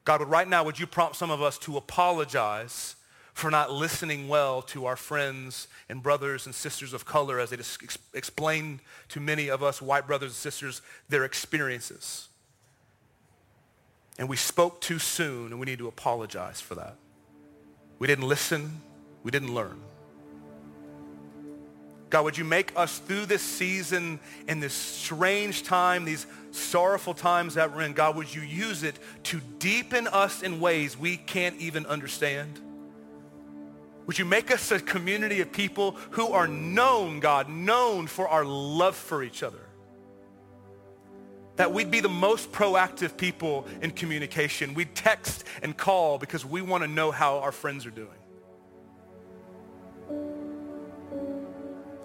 God, 0.03 0.21
right 0.27 0.47
now, 0.47 0.63
would 0.63 0.79
you 0.79 0.87
prompt 0.87 1.15
some 1.15 1.31
of 1.31 1.41
us 1.41 1.57
to 1.59 1.77
apologize 1.77 2.95
for 3.33 3.49
not 3.49 3.71
listening 3.71 4.27
well 4.27 4.61
to 4.61 4.85
our 4.85 4.95
friends 4.95 5.67
and 5.89 6.03
brothers 6.03 6.45
and 6.45 6.53
sisters 6.53 6.93
of 6.93 7.05
color 7.05 7.39
as 7.39 7.49
they 7.49 7.57
ex- 7.57 7.97
explain 8.13 8.81
to 9.09 9.19
many 9.19 9.49
of 9.49 9.63
us 9.63 9.81
white 9.81 10.05
brothers 10.05 10.31
and 10.31 10.35
sisters 10.35 10.81
their 11.09 11.23
experiences. 11.23 12.27
And 14.17 14.27
we 14.29 14.35
spoke 14.35 14.81
too 14.81 14.99
soon, 14.99 15.47
and 15.47 15.59
we 15.59 15.65
need 15.65 15.79
to 15.79 15.87
apologize 15.87 16.61
for 16.61 16.75
that. 16.75 16.95
We 17.97 18.07
didn't 18.07 18.27
listen. 18.27 18.81
We 19.23 19.31
didn't 19.31 19.53
learn. 19.53 19.79
God, 22.09 22.25
would 22.25 22.37
you 22.37 22.43
make 22.43 22.73
us 22.75 22.99
through 22.99 23.27
this 23.27 23.41
season 23.41 24.19
in 24.47 24.59
this 24.59 24.73
strange 24.73 25.63
time, 25.63 26.03
these 26.03 26.27
sorrowful 26.51 27.13
times 27.13 27.53
that 27.53 27.73
we're 27.73 27.83
in, 27.83 27.93
God, 27.93 28.17
would 28.17 28.33
you 28.33 28.41
use 28.41 28.83
it 28.83 28.99
to 29.23 29.39
deepen 29.59 30.07
us 30.07 30.43
in 30.43 30.59
ways 30.59 30.97
we 30.97 31.15
can't 31.15 31.55
even 31.61 31.85
understand? 31.85 32.59
Would 34.07 34.17
you 34.17 34.25
make 34.25 34.51
us 34.51 34.71
a 34.71 34.79
community 34.79 35.41
of 35.41 35.51
people 35.51 35.91
who 36.11 36.27
are 36.29 36.47
known, 36.47 37.19
God, 37.19 37.49
known 37.49 38.07
for 38.07 38.27
our 38.27 38.43
love 38.43 38.95
for 38.95 39.23
each 39.23 39.43
other? 39.43 39.59
That 41.57 41.71
we'd 41.71 41.91
be 41.91 41.99
the 41.99 42.09
most 42.09 42.51
proactive 42.51 43.15
people 43.17 43.67
in 43.81 43.91
communication. 43.91 44.73
We'd 44.73 44.95
text 44.95 45.43
and 45.61 45.77
call 45.77 46.17
because 46.17 46.45
we 46.45 46.61
want 46.61 46.83
to 46.83 46.87
know 46.87 47.11
how 47.11 47.39
our 47.39 47.51
friends 47.51 47.85
are 47.85 47.91
doing. 47.91 48.09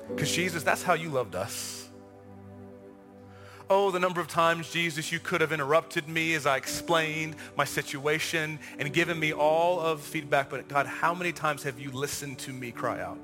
Because 0.08 0.30
Jesus, 0.32 0.62
that's 0.62 0.82
how 0.82 0.94
you 0.94 1.08
loved 1.08 1.34
us. 1.34 1.85
Oh, 3.68 3.90
the 3.90 3.98
number 3.98 4.20
of 4.20 4.28
times, 4.28 4.70
Jesus, 4.70 5.10
you 5.10 5.18
could 5.18 5.40
have 5.40 5.50
interrupted 5.50 6.08
me 6.08 6.34
as 6.34 6.46
I 6.46 6.56
explained 6.56 7.34
my 7.56 7.64
situation 7.64 8.60
and 8.78 8.92
given 8.92 9.18
me 9.18 9.32
all 9.32 9.80
of 9.80 10.00
feedback. 10.00 10.50
But 10.50 10.68
God, 10.68 10.86
how 10.86 11.12
many 11.14 11.32
times 11.32 11.64
have 11.64 11.80
you 11.80 11.90
listened 11.90 12.38
to 12.40 12.52
me 12.52 12.70
cry 12.70 13.00
out? 13.00 13.18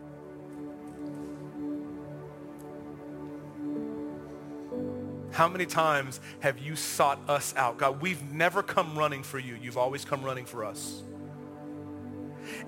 How 5.30 5.48
many 5.48 5.64
times 5.64 6.20
have 6.40 6.58
you 6.58 6.74
sought 6.74 7.20
us 7.28 7.54
out? 7.56 7.78
God, 7.78 8.02
we've 8.02 8.22
never 8.32 8.64
come 8.64 8.98
running 8.98 9.22
for 9.22 9.38
you. 9.38 9.56
You've 9.62 9.78
always 9.78 10.04
come 10.04 10.24
running 10.24 10.44
for 10.44 10.64
us. 10.64 11.02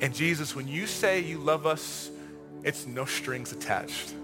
And 0.01 0.15
Jesus, 0.15 0.55
when 0.55 0.69
you 0.69 0.87
say 0.87 1.21
you 1.21 1.39
love 1.39 1.67
us, 1.67 2.11
it's 2.63 2.87
no 2.87 3.05
strings 3.05 3.51
attached. 3.51 4.15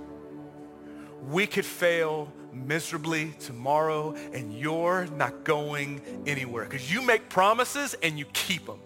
We 1.28 1.48
could 1.48 1.66
fail 1.66 2.32
miserably 2.52 3.32
tomorrow 3.40 4.14
and 4.32 4.52
you're 4.52 5.06
not 5.16 5.44
going 5.44 6.00
anywhere 6.26 6.64
because 6.64 6.92
you 6.92 7.02
make 7.02 7.28
promises 7.28 7.94
and 8.02 8.18
you 8.18 8.24
keep 8.26 8.66
them. 8.66 8.80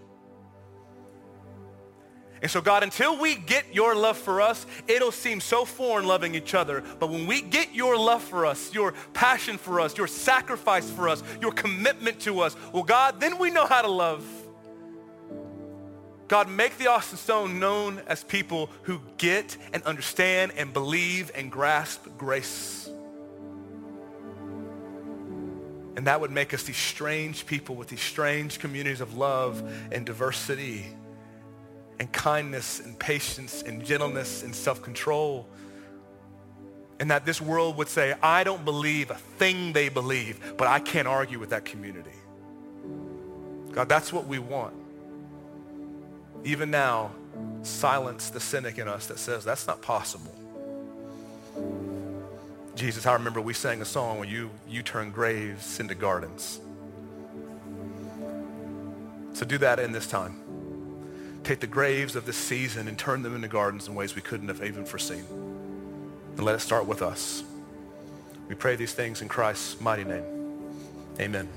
And 2.43 2.51
so 2.51 2.61
God, 2.61 2.83
until 2.83 3.19
we 3.19 3.37
get 3.37 3.75
your 3.75 3.95
love 3.95 4.19
for 4.19 4.43
us, 4.43 4.67
it'll 4.87 5.13
seem 5.13 5.41
so 5.41 5.65
foreign 5.65 6.07
loving 6.07 6.35
each 6.35 6.53
other. 6.53 6.83
But 7.01 7.09
when 7.09 7.27
we 7.27 7.41
get 7.41 7.75
your 7.75 7.97
love 7.97 8.23
for 8.23 8.45
us, 8.45 8.75
your 8.75 8.93
passion 9.15 9.57
for 9.57 9.81
us, 9.81 9.97
your 9.97 10.07
sacrifice 10.07 10.91
for 10.91 11.09
us, 11.09 11.23
your 11.41 11.53
commitment 11.53 12.21
to 12.21 12.41
us, 12.41 12.55
well, 12.71 12.83
God, 12.83 13.19
then 13.19 13.39
we 13.39 13.51
know 13.51 13.65
how 13.65 13.81
to 13.81 13.89
love. 13.89 14.23
God, 16.29 16.51
make 16.51 16.77
the 16.77 16.89
Austin 16.89 17.17
Stone 17.17 17.59
known 17.59 18.03
as 18.07 18.25
people 18.25 18.69
who 18.83 19.01
get 19.17 19.57
and 19.73 19.83
understand 19.85 20.53
and 20.57 20.71
believe 20.71 21.31
and 21.35 21.51
grasp 21.51 22.07
grace. 22.19 22.84
And 25.97 26.07
that 26.07 26.21
would 26.21 26.31
make 26.31 26.53
us 26.53 26.65
these 26.65 26.77
strange 26.77 27.47
people 27.47 27.77
with 27.77 27.89
these 27.89 28.01
strange 28.01 28.59
communities 28.59 29.01
of 29.01 29.17
love 29.17 29.63
and 29.93 30.05
diversity 30.05 30.87
and 32.01 32.11
kindness 32.13 32.81
and 32.81 32.99
patience 32.99 33.63
and 33.63 33.85
gentleness 33.85 34.43
and 34.43 34.55
self-control. 34.55 35.47
And 36.99 37.11
that 37.11 37.25
this 37.25 37.41
world 37.41 37.77
would 37.77 37.89
say, 37.89 38.15
I 38.23 38.45
don't 38.45 38.65
believe 38.65 39.11
a 39.11 39.15
thing 39.15 39.73
they 39.73 39.89
believe, 39.89 40.55
but 40.57 40.67
I 40.67 40.81
can't 40.81 41.09
argue 41.09 41.39
with 41.39 41.51
that 41.51 41.65
community. 41.65 42.11
God, 43.73 43.89
that's 43.89 44.13
what 44.13 44.27
we 44.27 44.39
want. 44.39 44.75
Even 46.45 46.71
now, 46.71 47.13
silence 47.63 48.31
the 48.31 48.41
cynic 48.41 48.79
in 48.79 48.87
us 48.87 49.07
that 49.07 49.19
says 49.19 49.45
that's 49.45 49.67
not 49.67 49.81
possible. 49.83 50.35
Jesus, 52.75 53.07
I 53.07 53.13
remember 53.13 53.41
we 53.41 53.55
sang 53.55 53.81
a 53.81 53.85
song 53.85 54.19
when 54.19 54.29
you, 54.29 54.51
you 54.69 54.83
turn 54.83 55.11
graves 55.11 55.79
into 55.79 55.95
gardens. 55.95 56.61
So 59.33 59.45
do 59.45 59.59
that 59.59 59.79
in 59.79 59.93
this 59.93 60.07
time. 60.07 60.41
Take 61.45 61.61
the 61.61 61.67
graves 61.67 62.17
of 62.17 62.27
this 62.27 62.37
season 62.37 62.89
and 62.89 62.99
turn 62.99 63.23
them 63.23 63.35
into 63.35 63.49
gardens 63.49 63.87
in 63.87 63.95
ways 63.95 64.17
we 64.17 64.23
couldn't 64.23 64.49
have 64.49 64.65
even 64.65 64.85
foreseen. 64.85 65.25
And 66.37 66.41
let 66.41 66.55
it 66.55 66.61
start 66.61 66.87
with 66.87 67.03
us. 67.03 67.45
We 68.49 68.55
pray 68.55 68.77
these 68.77 68.93
things 68.93 69.23
in 69.23 69.29
Christ's 69.29 69.81
mighty 69.81 70.05
name. 70.05 70.25
Amen. 71.21 71.49